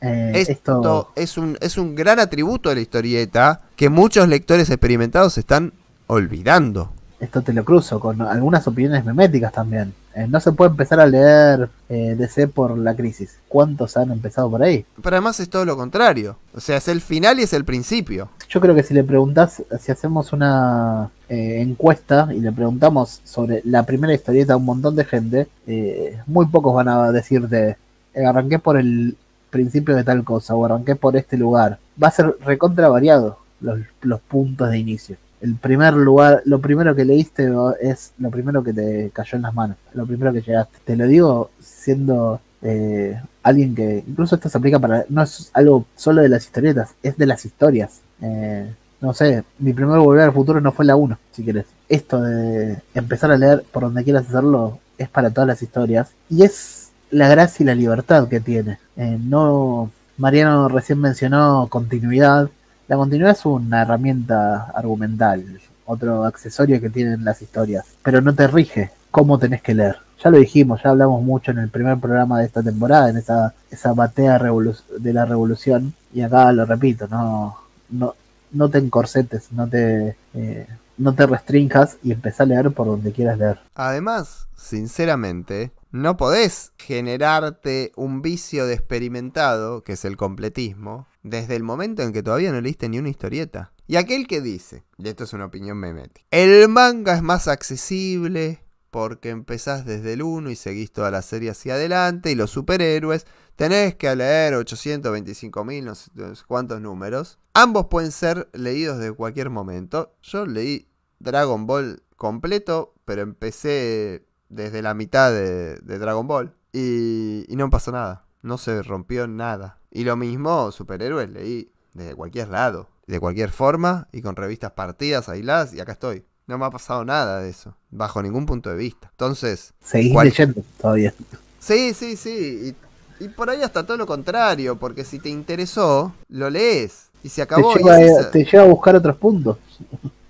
[0.05, 4.68] Eh, Esto, esto, es, un, es un gran atributo de la historieta que muchos lectores
[4.68, 5.72] experimentados están
[6.09, 6.93] olvidando.
[7.20, 9.95] esto te lo cruzo con algunas opiniones meméticas también.
[10.14, 13.38] Eh, no se puede empezar a leer eh, DC por la crisis.
[13.48, 14.84] ¿Cuántos han empezado por ahí?
[15.02, 16.36] Pero además es todo lo contrario.
[16.54, 18.28] O sea, es el final y es el principio.
[18.52, 23.62] Yo creo que si le preguntás, si hacemos una eh, encuesta y le preguntamos sobre
[23.64, 27.78] la primera historieta a un montón de gente, eh, muy pocos van a decirte,
[28.12, 29.16] eh, arranqué por el
[29.48, 31.78] principio de tal cosa o arranqué por este lugar.
[32.02, 35.16] Va a ser recontra variado los, los puntos de inicio.
[35.43, 39.53] El primer lugar, lo primero que leíste es lo primero que te cayó en las
[39.53, 40.78] manos, lo primero que llegaste.
[40.84, 45.84] Te lo digo siendo eh, alguien que, incluso esto se aplica para, no es algo
[45.97, 48.01] solo de las historietas, es de las historias.
[48.20, 51.66] Eh, no sé, mi primer volver al futuro no fue la 1, si querés.
[51.88, 56.12] Esto de empezar a leer por donde quieras hacerlo es para todas las historias.
[56.30, 58.78] Y es la gracia y la libertad que tiene.
[58.97, 62.49] Eh, no, Mariano recién mencionó continuidad.
[62.89, 68.47] La continuidad es una herramienta argumental, otro accesorio que tienen las historias, pero no te
[68.47, 69.97] rige cómo tenés que leer.
[70.22, 73.55] Ya lo dijimos, ya hablamos mucho en el primer programa de esta temporada, en esa,
[73.70, 77.57] esa batea de la revolución, y acá lo repito, no,
[77.91, 78.14] no,
[78.53, 80.66] no te encorsetes, no te, eh,
[80.99, 83.59] no te restrinjas y empezá a leer por donde quieras leer.
[83.74, 91.62] Además, sinceramente, no podés generarte un vicio de experimentado, que es el completismo, desde el
[91.62, 93.72] momento en que todavía no leíste ni una historieta.
[93.86, 98.64] Y aquel que dice, y esto es una opinión memética, el manga es más accesible
[98.90, 103.26] porque empezás desde el 1 y seguís toda la serie hacia adelante y los superhéroes
[103.57, 106.11] tenés que leer 825.000 no sé,
[106.47, 107.38] cuántos números.
[107.55, 110.14] Ambos pueden ser leídos de cualquier momento.
[110.22, 110.88] Yo leí
[111.18, 117.70] Dragon Ball completo, pero empecé desde la mitad de, de Dragon Ball y, y no
[117.70, 118.24] pasó nada.
[118.42, 119.78] No se rompió nada.
[119.90, 125.28] Y lo mismo, superhéroes leí desde cualquier lado, de cualquier forma y con revistas partidas,
[125.28, 126.24] aisladas y acá estoy.
[126.46, 129.09] No me ha pasado nada de eso, bajo ningún punto de vista.
[129.12, 131.14] Entonces, Seguís leyendo todavía.
[131.61, 132.74] Sí, sí, sí.
[133.20, 137.11] Y, y por ahí hasta todo lo contrario, porque si te interesó, lo lees.
[137.22, 137.72] Y se Te acabó.
[137.74, 139.57] y lleva, esa- te lleva a buscar otros puntos.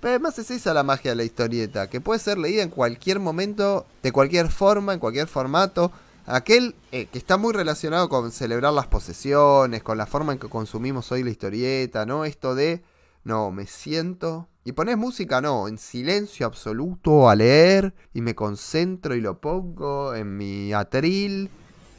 [0.03, 3.21] Pero además es esa la magia de la historieta, que puede ser leída en cualquier
[3.21, 5.93] momento, de cualquier forma, en cualquier formato.
[6.25, 10.49] Aquel eh, que está muy relacionado con celebrar las posesiones, con la forma en que
[10.49, 12.25] consumimos hoy la historieta, ¿no?
[12.25, 12.83] Esto de,
[13.23, 14.49] no, me siento...
[14.65, 20.15] Y pones música, no, en silencio absoluto a leer y me concentro y lo pongo
[20.15, 21.49] en mi atril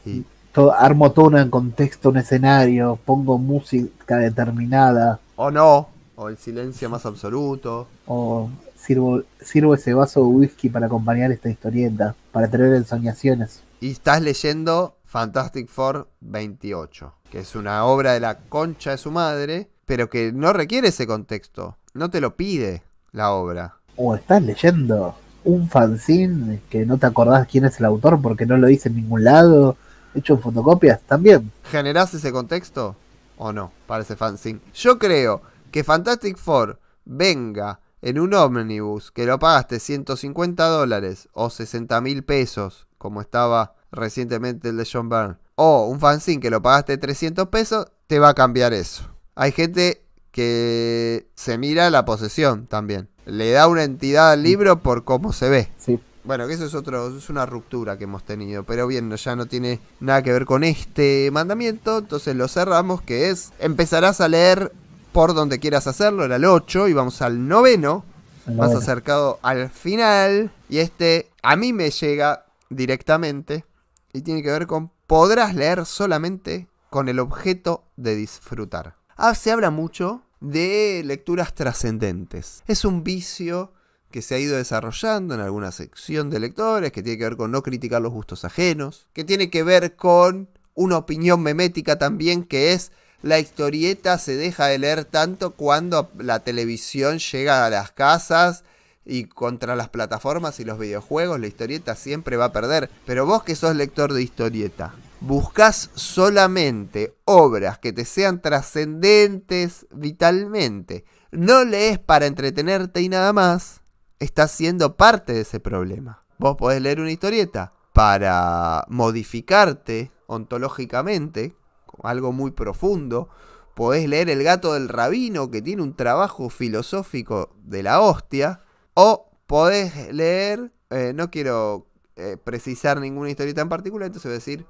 [0.05, 6.39] y Todo, armo todo un contexto, un escenario, pongo música determinada, o no, o el
[6.39, 7.89] silencio más absoluto.
[8.07, 13.63] o sirvo, sirvo ese vaso de whisky para acompañar esta historieta, para tener ensoñaciones.
[13.81, 19.11] Y estás leyendo Fantastic Four 28, que es una obra de la concha de su
[19.11, 21.77] madre, pero que no requiere ese contexto.
[21.93, 23.77] No te lo pide la obra.
[23.97, 28.57] O estás leyendo un fanzine que no te acordás quién es el autor porque no
[28.57, 29.77] lo dice en ningún lado,
[30.15, 31.53] hecho en fotocopias, también.
[31.71, 32.97] ¿Generás ese contexto
[33.37, 34.61] o no para ese fanzine?
[34.75, 35.43] Yo creo
[35.75, 42.23] que Fantastic Four venga en un ómnibus que lo pagaste 150 dólares o 60 mil
[42.23, 47.49] pesos, como estaba recientemente el de John Byrne, o un fanzine que lo pagaste 300
[47.49, 49.11] pesos, te va a cambiar eso.
[49.35, 53.09] Hay gente que se mira la posesión también.
[53.27, 55.69] Le da una entidad al libro por cómo se ve.
[55.77, 55.99] Sí.
[56.23, 59.47] Bueno, que eso es otro, es una ruptura que hemos tenido, pero bien, ya no
[59.47, 64.73] tiene nada que ver con este mandamiento, entonces lo cerramos, que es, empezarás a leer
[65.15, 68.05] por donde quieras hacerlo, era el 8, y vamos al noveno,
[68.47, 68.79] más Noveno.
[68.79, 73.65] acercado al final, y este a mí me llega directamente,
[74.13, 78.97] y tiene que ver con, podrás leer solamente con el objeto de disfrutar.
[79.17, 82.65] Ah, se habla mucho de lecturas trascendentes.
[82.67, 83.73] Es un vicio
[84.11, 87.53] que se ha ido desarrollando en alguna sección de lectores, que tiene que ver con
[87.53, 92.73] no criticar los gustos ajenos, que tiene que ver con una opinión memética también, que
[92.73, 92.91] es
[93.25, 98.65] la historieta se deja de leer tanto cuando la televisión llega a las casas
[99.07, 102.91] y contra las plataformas y los videojuegos, la historieta siempre va a perder.
[103.07, 111.07] Pero vos que sos lector de historieta, buscas solamente obras que te sean trascendentes vitalmente.
[111.33, 113.81] no lees para entretenerte y nada más,
[114.21, 116.25] estás siendo parte de ese problema.
[116.39, 121.57] Vos podés leer una historieta para modificarte ontológicamente,
[122.03, 123.29] algo muy profundo.
[123.75, 128.63] Podés leer El gato del rabino, que tiene un trabajo filosófico de la hostia.
[128.95, 134.39] O podés leer, eh, no quiero eh, precisar ninguna historieta en particular, entonces voy a
[134.39, 134.67] decir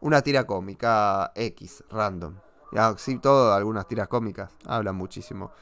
[0.00, 2.34] una tira cómica X, random.
[2.72, 5.52] Ya, sí, todo, algunas tiras cómicas hablan muchísimo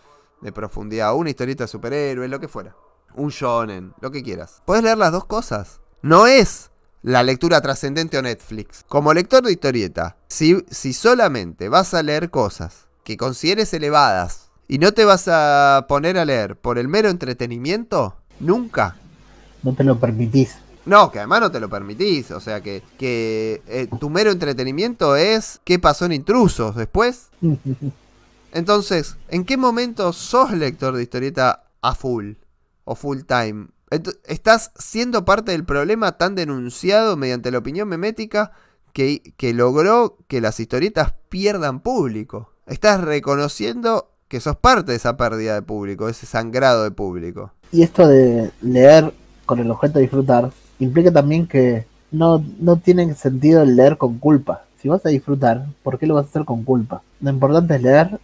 [0.41, 1.15] de profundidad.
[1.15, 2.75] Una historieta de superhéroe, lo que fuera.
[3.15, 4.63] Un shonen, lo que quieras.
[4.65, 5.81] Puedes leer las dos cosas.
[6.03, 6.71] No es
[7.03, 8.85] la lectura trascendente o Netflix.
[8.89, 14.79] Como lector de historieta, si, si solamente vas a leer cosas que consideres elevadas y
[14.79, 18.97] no te vas a poner a leer por el mero entretenimiento, nunca.
[19.63, 20.57] No te lo permitís.
[20.85, 22.31] No, que además no te lo permitís.
[22.31, 27.29] O sea que, que eh, tu mero entretenimiento es qué pasó en intrusos después.
[28.53, 32.35] Entonces, ¿en qué momento sos lector de historieta a full
[32.85, 33.67] o full time?
[33.91, 38.53] Estás siendo parte del problema tan denunciado mediante la opinión memética
[38.93, 42.51] que, logró que las historietas pierdan público.
[42.67, 47.53] Estás reconociendo que sos parte de esa pérdida de público, ese sangrado de público.
[47.71, 49.13] Y esto de leer
[49.45, 50.51] con el objeto de disfrutar
[50.81, 54.65] implica también que no, no tiene sentido el leer con culpa.
[54.83, 57.03] Si vas a disfrutar, ¿por qué lo vas a hacer con culpa?
[57.21, 58.19] Lo importante es leer,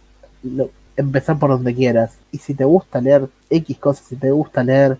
[0.97, 2.11] empezar por donde quieras.
[2.31, 4.97] Y si te gusta leer X cosas, si te gusta leer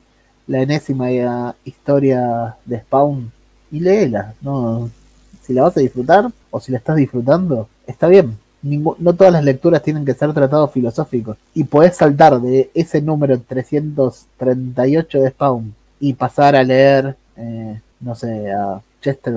[0.47, 3.31] la enésima historia de Spawn,
[3.71, 4.33] y léela.
[4.41, 4.89] No,
[5.41, 8.37] si la vas a disfrutar o si la estás disfrutando, está bien.
[8.61, 11.37] no todas las lecturas tienen que ser tratados filosóficos.
[11.53, 18.15] Y podés saltar de ese número 338 de Spawn y pasar a leer eh, no
[18.15, 19.33] sé, a Chester,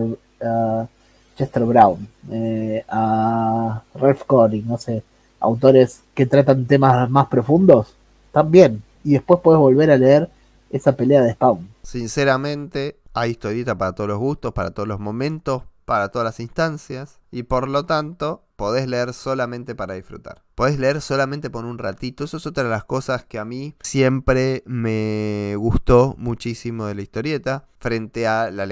[1.36, 5.02] Chester Brown, eh, a Ralph Coring, no sé,
[5.40, 7.94] autores que tratan temas más profundos,
[8.32, 8.82] también.
[9.04, 10.28] Y después puedes volver a leer
[10.76, 11.68] esa pelea de Spawn.
[11.82, 17.20] Sinceramente, hay historieta para todos los gustos, para todos los momentos, para todas las instancias
[17.30, 20.42] y por lo tanto podés leer solamente para disfrutar.
[20.54, 22.24] Podés leer solamente por un ratito.
[22.24, 27.02] Eso es otra de las cosas que a mí siempre me gustó muchísimo de la
[27.02, 28.66] historieta frente a la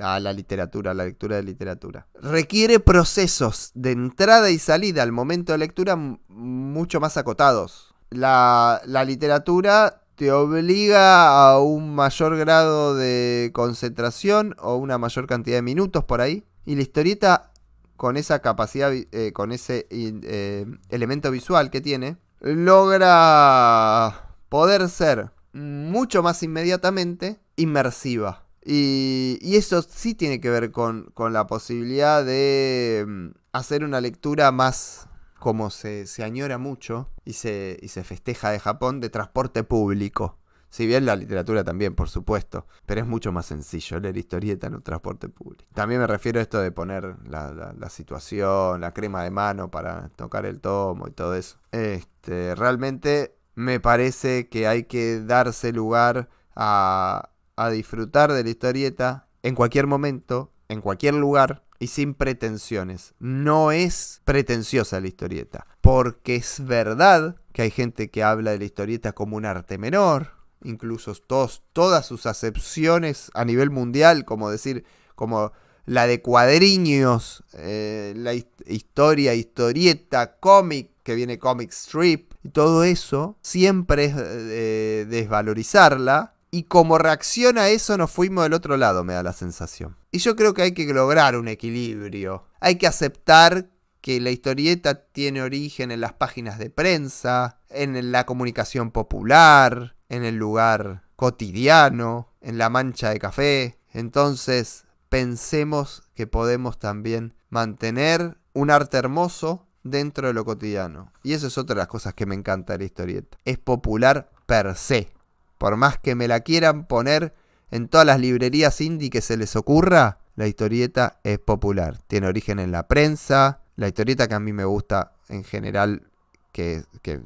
[0.00, 2.06] a la literatura, a la lectura de literatura.
[2.22, 5.96] Requiere procesos de entrada y salida al momento de lectura
[6.28, 7.92] mucho más acotados.
[8.10, 15.56] La, la literatura te obliga a un mayor grado de concentración o una mayor cantidad
[15.56, 16.44] de minutos por ahí.
[16.66, 17.52] Y la historieta,
[17.96, 26.22] con esa capacidad, eh, con ese eh, elemento visual que tiene, logra poder ser mucho
[26.22, 28.44] más inmediatamente inmersiva.
[28.62, 35.08] Y, eso sí tiene que ver con, la posibilidad de mm, hacer una lectura más,
[35.40, 40.38] como se, se añora mucho y se, y se festeja de Japón, de transporte público.
[40.68, 44.76] Si bien la literatura también, por supuesto, pero es mucho más sencillo leer historieta en
[44.76, 45.64] un transporte público.
[45.74, 50.46] También me refiero a esto de poner la, situación, la crema de mano para tocar
[50.46, 51.58] el tomo y todo eso.
[51.72, 59.26] Este, realmente me parece que hay que darse lugar a, a disfrutar de la historieta
[59.42, 63.14] en cualquier momento, en cualquier lugar y sin pretensiones.
[63.18, 68.64] No es pretenciosa la historieta, porque es verdad que hay gente que habla de la
[68.64, 74.84] historieta como un arte menor, incluso todos, todas sus acepciones a nivel mundial, como decir,
[75.16, 75.52] como
[75.86, 83.36] la de cuadriños, eh, la historia, historieta, cómic, que viene comic strip, y todo eso,
[83.42, 86.34] siempre es eh, desvalorizarla.
[86.50, 89.99] Y como reacción a eso nos fuimos del otro lado, me da la sensación.
[90.10, 92.44] Y yo creo que hay que lograr un equilibrio.
[92.60, 93.70] Hay que aceptar
[94.00, 100.24] que la historieta tiene origen en las páginas de prensa, en la comunicación popular, en
[100.24, 103.78] el lugar cotidiano, en la mancha de café.
[103.92, 111.12] Entonces pensemos que podemos también mantener un arte hermoso dentro de lo cotidiano.
[111.22, 113.38] Y eso es otra de las cosas que me encanta de la historieta.
[113.44, 115.12] Es popular per se.
[115.58, 117.34] Por más que me la quieran poner
[117.70, 121.98] en todas las librerías indie que se les ocurra, la historieta es popular.
[122.06, 123.60] Tiene origen en la prensa.
[123.76, 126.10] La historieta que a mí me gusta en general
[126.52, 126.82] que,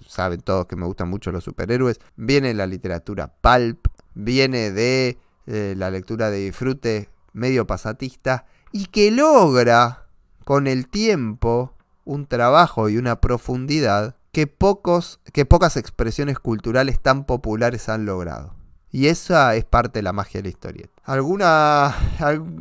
[0.06, 5.18] saben todos que me gustan mucho los superhéroes, viene de la literatura pulp, viene de
[5.46, 10.06] eh, la lectura de disfrute medio pasatista y que logra
[10.44, 17.24] con el tiempo un trabajo y una profundidad que, pocos, que pocas expresiones culturales tan
[17.24, 18.54] populares han logrado.
[18.94, 21.02] Y esa es parte de la magia de la historieta.
[21.04, 21.94] ¿Alguna,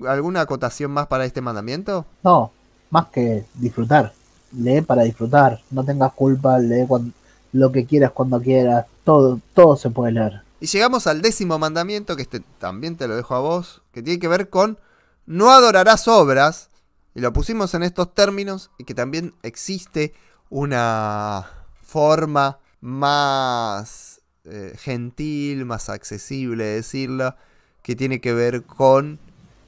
[0.08, 2.08] ¿Alguna acotación más para este mandamiento?
[2.24, 2.52] No,
[2.90, 4.14] más que disfrutar
[4.58, 7.12] lee para disfrutar, no tengas culpa, lee cuando,
[7.52, 10.42] lo que quieras cuando quieras, todo, todo se puede leer.
[10.60, 14.20] Y llegamos al décimo mandamiento, que este también te lo dejo a vos, que tiene
[14.20, 14.80] que ver con
[15.26, 16.70] no adorarás obras,
[17.16, 20.14] y lo pusimos en estos términos, y que también existe
[20.50, 21.48] una
[21.82, 24.13] forma más
[24.46, 27.34] eh, gentil, más accesible de decirlo,
[27.82, 29.18] que tiene que ver con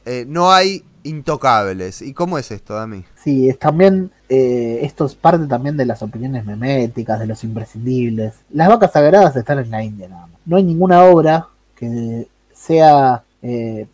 [0.05, 2.01] eh, no hay intocables.
[2.01, 3.05] ¿Y cómo es esto, Dami?
[3.15, 8.33] Sí, es también, eh, esto es parte también de las opiniones meméticas, de los imprescindibles.
[8.49, 10.41] Las vacas sagradas están en la India nada más.
[10.45, 11.47] No hay ninguna obra
[11.77, 13.87] que sea, que,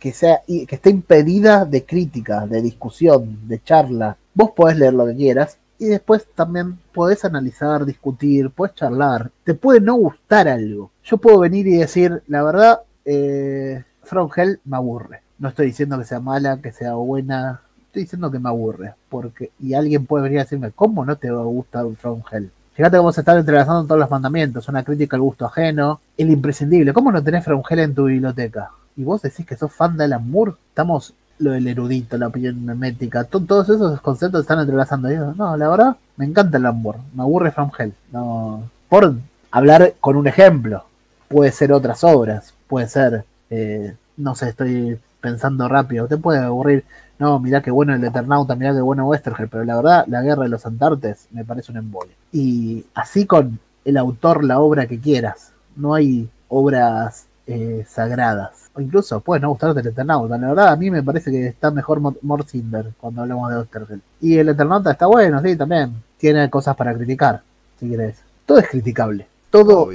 [0.00, 4.16] que sea, que esté impedida de crítica, de discusión, de charla.
[4.34, 9.30] Vos podés leer lo que quieras, y después también podés analizar, discutir, podés charlar.
[9.44, 10.90] Te puede no gustar algo.
[11.04, 15.22] Yo puedo venir y decir, la verdad, eh, From Hell me aburre.
[15.38, 17.60] No estoy diciendo que sea mala, que sea buena.
[17.86, 18.94] Estoy diciendo que me aburre.
[19.08, 22.50] Porque, y alguien puede venir a decirme, ¿cómo no te gusta From Hell?
[22.74, 24.68] Fíjate cómo se están entrelazando todos los mandamientos.
[24.68, 26.00] Una crítica al gusto ajeno.
[26.16, 26.92] El imprescindible.
[26.92, 28.70] ¿Cómo no tenés From Hell en tu biblioteca?
[28.96, 30.52] Y vos decís que sos fan de Alan Moore.
[30.68, 35.10] Estamos lo del erudito, la opinión memética, todos esos conceptos están entrelazando.
[35.10, 36.82] Y no, la verdad, me encanta el Alan
[37.14, 37.92] Me aburre From Hell.
[38.12, 39.14] No, por
[39.50, 40.84] hablar con un ejemplo.
[41.28, 42.54] Puede ser otras obras.
[42.68, 46.84] Puede ser, eh, no sé, estoy pensando rápido, te puede aburrir,
[47.18, 50.44] no, mirá qué bueno el Eternauta, mirá qué bueno Westergel, pero la verdad, la guerra
[50.44, 52.12] de los Antartes me parece un embole.
[52.32, 58.70] Y así con el autor, la obra que quieras, no hay obras eh, sagradas.
[58.74, 61.70] O incluso puede no gustarte el Eternauta, la verdad, a mí me parece que está
[61.70, 64.02] mejor Morcinder cuando hablamos de Westergel.
[64.20, 67.42] Y el Eternauta está bueno, sí, también, tiene cosas para criticar,
[67.78, 68.16] si querés.
[68.44, 69.90] Todo es criticable, todo,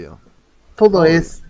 [0.75, 1.41] todo es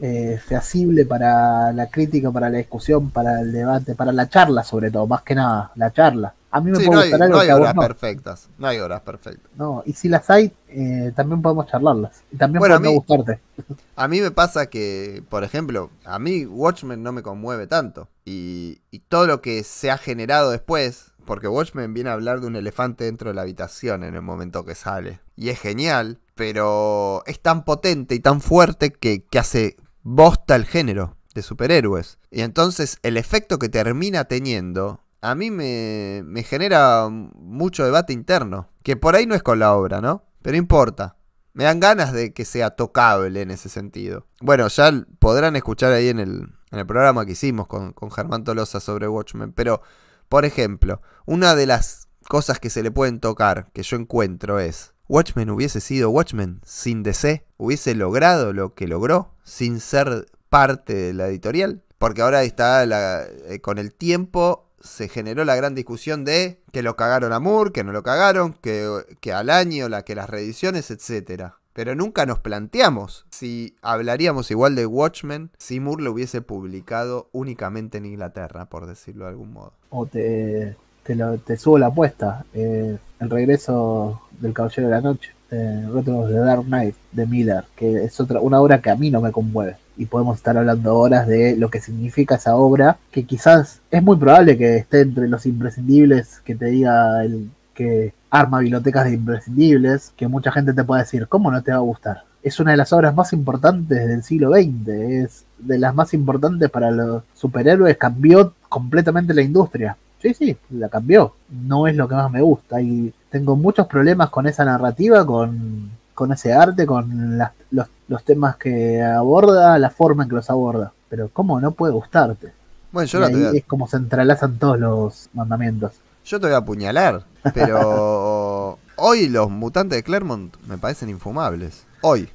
[0.00, 4.90] eh, feasible para la crítica, para la discusión, para el debate, para la charla sobre
[4.90, 6.32] todo, más que nada, la charla.
[6.50, 9.50] A mí me puede gustar algo no hay horas perfectas, no hay horas perfectas.
[9.56, 12.22] No, y si las hay, eh, también podemos charlarlas.
[12.32, 13.40] Y también bueno, puede gustarte.
[13.96, 18.08] A mí me pasa que, por ejemplo, a mí Watchmen no me conmueve tanto.
[18.24, 22.46] Y, y todo lo que se ha generado después, porque Watchmen viene a hablar de
[22.46, 25.20] un elefante dentro de la habitación en el momento que sale.
[25.36, 30.64] Y es genial, pero es tan potente y tan fuerte que, que hace bosta el
[30.64, 32.18] género de superhéroes.
[32.30, 38.68] Y entonces el efecto que termina teniendo a mí me, me, genera mucho debate interno.
[38.82, 40.24] Que por ahí no es con la obra, ¿no?
[40.42, 41.16] Pero importa.
[41.52, 44.26] Me dan ganas de que sea tocable en ese sentido.
[44.40, 48.44] Bueno, ya podrán escuchar ahí en el, en el programa que hicimos con, con Germán
[48.44, 49.52] Tolosa sobre Watchmen.
[49.52, 49.82] Pero,
[50.28, 54.94] por ejemplo, una de las cosas que se le pueden tocar que yo encuentro es
[55.08, 61.12] Watchmen hubiese sido Watchmen sin DC, hubiese logrado lo que logró sin ser parte de
[61.12, 61.82] la editorial.
[61.98, 66.96] Porque ahora está eh, con el tiempo se generó la gran discusión de que lo
[66.96, 68.88] cagaron a Moore, que no lo cagaron, que,
[69.20, 71.52] que al año, la, que las reediciones, etc.
[71.72, 77.98] Pero nunca nos planteamos si hablaríamos igual de Watchmen si Moore lo hubiese publicado únicamente
[77.98, 79.72] en Inglaterra, por decirlo de algún modo.
[79.90, 82.44] O te, te, subo la apuesta.
[82.54, 87.64] Eh, el regreso del Caballero de la Noche, de Retro de Dark Knight, de Miller,
[87.76, 89.76] que es otra, una obra que a mí no me conmueve.
[90.00, 94.16] Y podemos estar hablando horas de lo que significa esa obra, que quizás es muy
[94.16, 100.14] probable que esté entre los imprescindibles, que te diga el que arma bibliotecas de imprescindibles,
[100.16, 102.24] que mucha gente te puede decir, ¿cómo no te va a gustar?
[102.42, 106.70] Es una de las obras más importantes del siglo XX, es de las más importantes
[106.70, 109.98] para los superhéroes, cambió completamente la industria.
[110.22, 111.34] Sí, sí, la cambió.
[111.50, 112.80] No es lo que más me gusta.
[112.80, 115.90] Y tengo muchos problemas con esa narrativa, con,
[116.32, 117.38] ese arte, con
[117.70, 120.92] los, temas que aborda, la forma en que los aborda.
[121.08, 122.52] Pero ¿cómo no puede gustarte?
[122.92, 125.92] Bueno, yo Es como se entrelazan todos los mandamientos.
[126.24, 127.24] Yo te voy a apuñalar,
[127.54, 131.84] pero hoy los mutantes de Claremont me parecen infumables.
[132.02, 132.28] Hoy.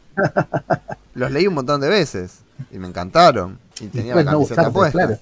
[1.13, 2.41] Los leí un montón de veces
[2.71, 3.59] y me encantaron.
[3.79, 5.19] Y tenía la camiseta puesta.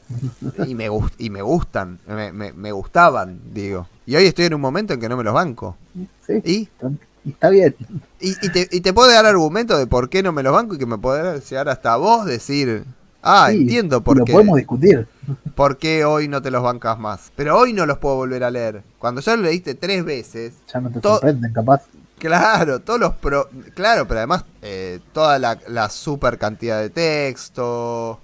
[0.67, 3.87] Y, me, y me gustan, me, gustaban, digo.
[4.05, 5.77] Y hoy estoy en un momento en que no me los banco.
[6.43, 6.69] ¿Y?
[7.25, 7.75] Está bien.
[8.19, 10.77] Y, te, y te puedo dar argumento de por qué no me los banco y
[10.77, 12.83] que me puede llegar hasta vos decir,
[13.21, 14.33] ah, entiendo por lo qué.
[14.33, 15.07] podemos discutir.
[15.55, 17.31] ¿Por qué hoy no te los bancas más?
[17.35, 18.83] Pero hoy no los puedo volver a leer.
[18.99, 20.53] Cuando ya lo leíste tres veces.
[20.73, 21.83] Ya no te sorprenden, capaz.
[22.17, 23.49] Claro, todos los pro...
[23.73, 28.19] Claro, pero además eh, toda la, la, super cantidad de texto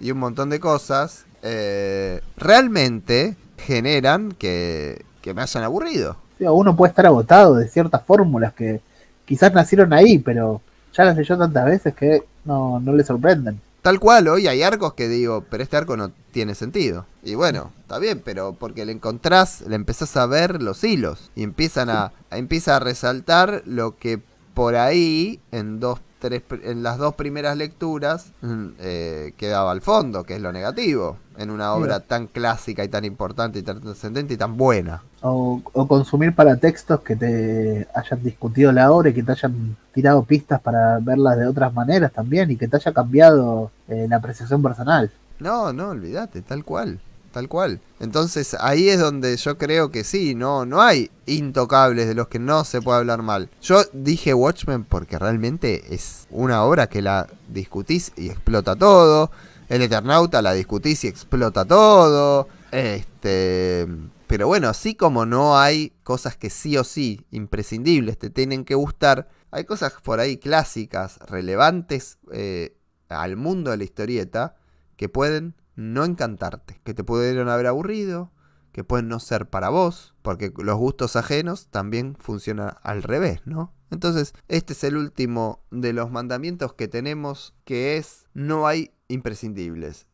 [0.00, 6.16] y un montón de cosas eh, realmente generan que, que, me hayan aburrido.
[6.50, 8.80] Uno puede estar agotado de ciertas fórmulas que
[9.24, 10.60] quizás nacieron ahí, pero
[10.92, 13.60] ya las leyó tantas veces que no, no le sorprenden.
[13.82, 17.04] Tal cual, hoy hay arcos que digo, pero este arco no tiene sentido.
[17.24, 21.42] Y bueno, está bien, pero porque le encontrás, le empezás a ver los hilos y
[21.42, 24.20] empiezan a, empieza a resaltar lo que
[24.54, 30.22] por ahí en dos tres, en las dos primeras lecturas mm, eh, quedaba al fondo,
[30.22, 34.34] que es lo negativo, en una obra tan clásica y tan importante y tan trascendente
[34.34, 35.02] y tan buena.
[35.20, 40.22] O, consumir para textos que te hayan discutido la obra y que te hayan tirado
[40.22, 44.62] pistas para verlas de otras maneras también y que te haya cambiado eh, la apreciación
[44.62, 45.10] personal.
[45.40, 47.00] No, no, olvídate, tal cual
[47.32, 47.80] tal cual.
[47.98, 52.38] Entonces ahí es donde yo creo que sí, no, no hay intocables de los que
[52.38, 53.48] no se puede hablar mal.
[53.60, 59.30] Yo dije Watchmen porque realmente es una obra que la discutís y explota todo.
[59.68, 62.48] El Eternauta la discutís y explota todo.
[62.70, 63.88] Este.
[64.26, 68.74] Pero bueno, así como no hay cosas que sí o sí imprescindibles te tienen que
[68.74, 72.74] gustar, hay cosas por ahí clásicas, relevantes eh,
[73.10, 74.56] al mundo de la historieta,
[74.96, 78.30] que pueden no encantarte, que te pudieron haber aburrido,
[78.72, 83.72] que pueden no ser para vos, porque los gustos ajenos también funcionan al revés, ¿no?
[83.90, 90.06] Entonces, este es el último de los mandamientos que tenemos, que es no hay imprescindibles.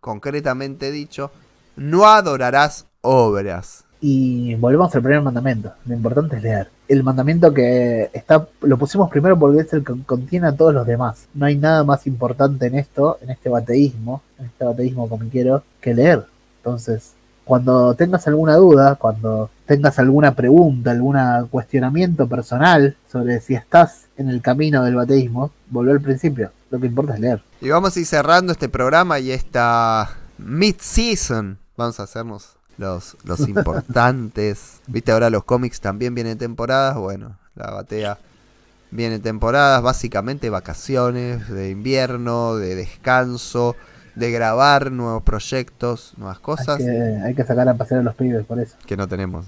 [0.00, 1.30] Concretamente dicho,
[1.76, 3.84] no adorarás obras.
[4.00, 5.72] Y volvemos al primer mandamiento.
[5.84, 6.70] Lo importante es leer.
[6.88, 10.86] El mandamiento que está, lo pusimos primero porque es el que contiene a todos los
[10.86, 11.26] demás.
[11.34, 15.94] No hay nada más importante en esto, en este bateísmo, en este bateísmo quiero, que
[15.94, 16.24] leer.
[16.58, 17.12] Entonces,
[17.44, 21.16] cuando tengas alguna duda, cuando tengas alguna pregunta, algún
[21.50, 26.52] cuestionamiento personal sobre si estás en el camino del bateísmo, volver al principio.
[26.70, 27.42] Lo que importa es leer.
[27.60, 31.58] Y vamos a ir cerrando este programa y esta mid-season.
[31.76, 34.80] Vamos a hacernos los, los importantes.
[34.86, 36.96] Viste, ahora los cómics también vienen temporadas.
[36.96, 38.18] Bueno, la batea
[38.90, 43.76] viene temporadas, básicamente vacaciones de invierno, de descanso,
[44.16, 46.80] de grabar nuevos proyectos, nuevas cosas.
[47.24, 48.74] Hay que, sacar a pasear a los pibes por eso.
[48.86, 49.46] Que no tenemos.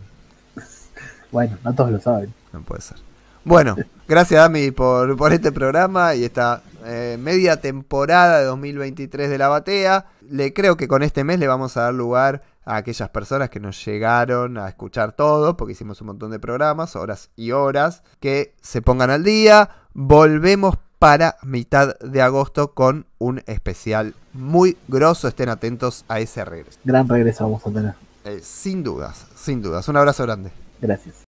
[1.33, 2.33] bueno, no todos lo saben.
[2.53, 2.99] No puede ser.
[3.45, 3.77] Bueno,
[4.07, 9.49] gracias Dami por, por este programa y esta eh, media temporada de 2023 de la
[9.49, 10.07] batea.
[10.29, 13.61] Le creo que con este mes le vamos a dar lugar a aquellas personas que
[13.61, 18.55] nos llegaron a escuchar todo, porque hicimos un montón de programas, horas y horas, que
[18.61, 19.71] se pongan al día.
[19.95, 25.27] Volvemos para mitad de agosto con un especial muy grosso.
[25.29, 26.79] Estén atentos a ese regreso.
[26.85, 27.95] Gran regreso vamos a tener.
[28.25, 29.89] Eh, sin dudas, sin dudas.
[29.89, 30.53] Un abrazo grande.
[30.81, 31.22] Gracias.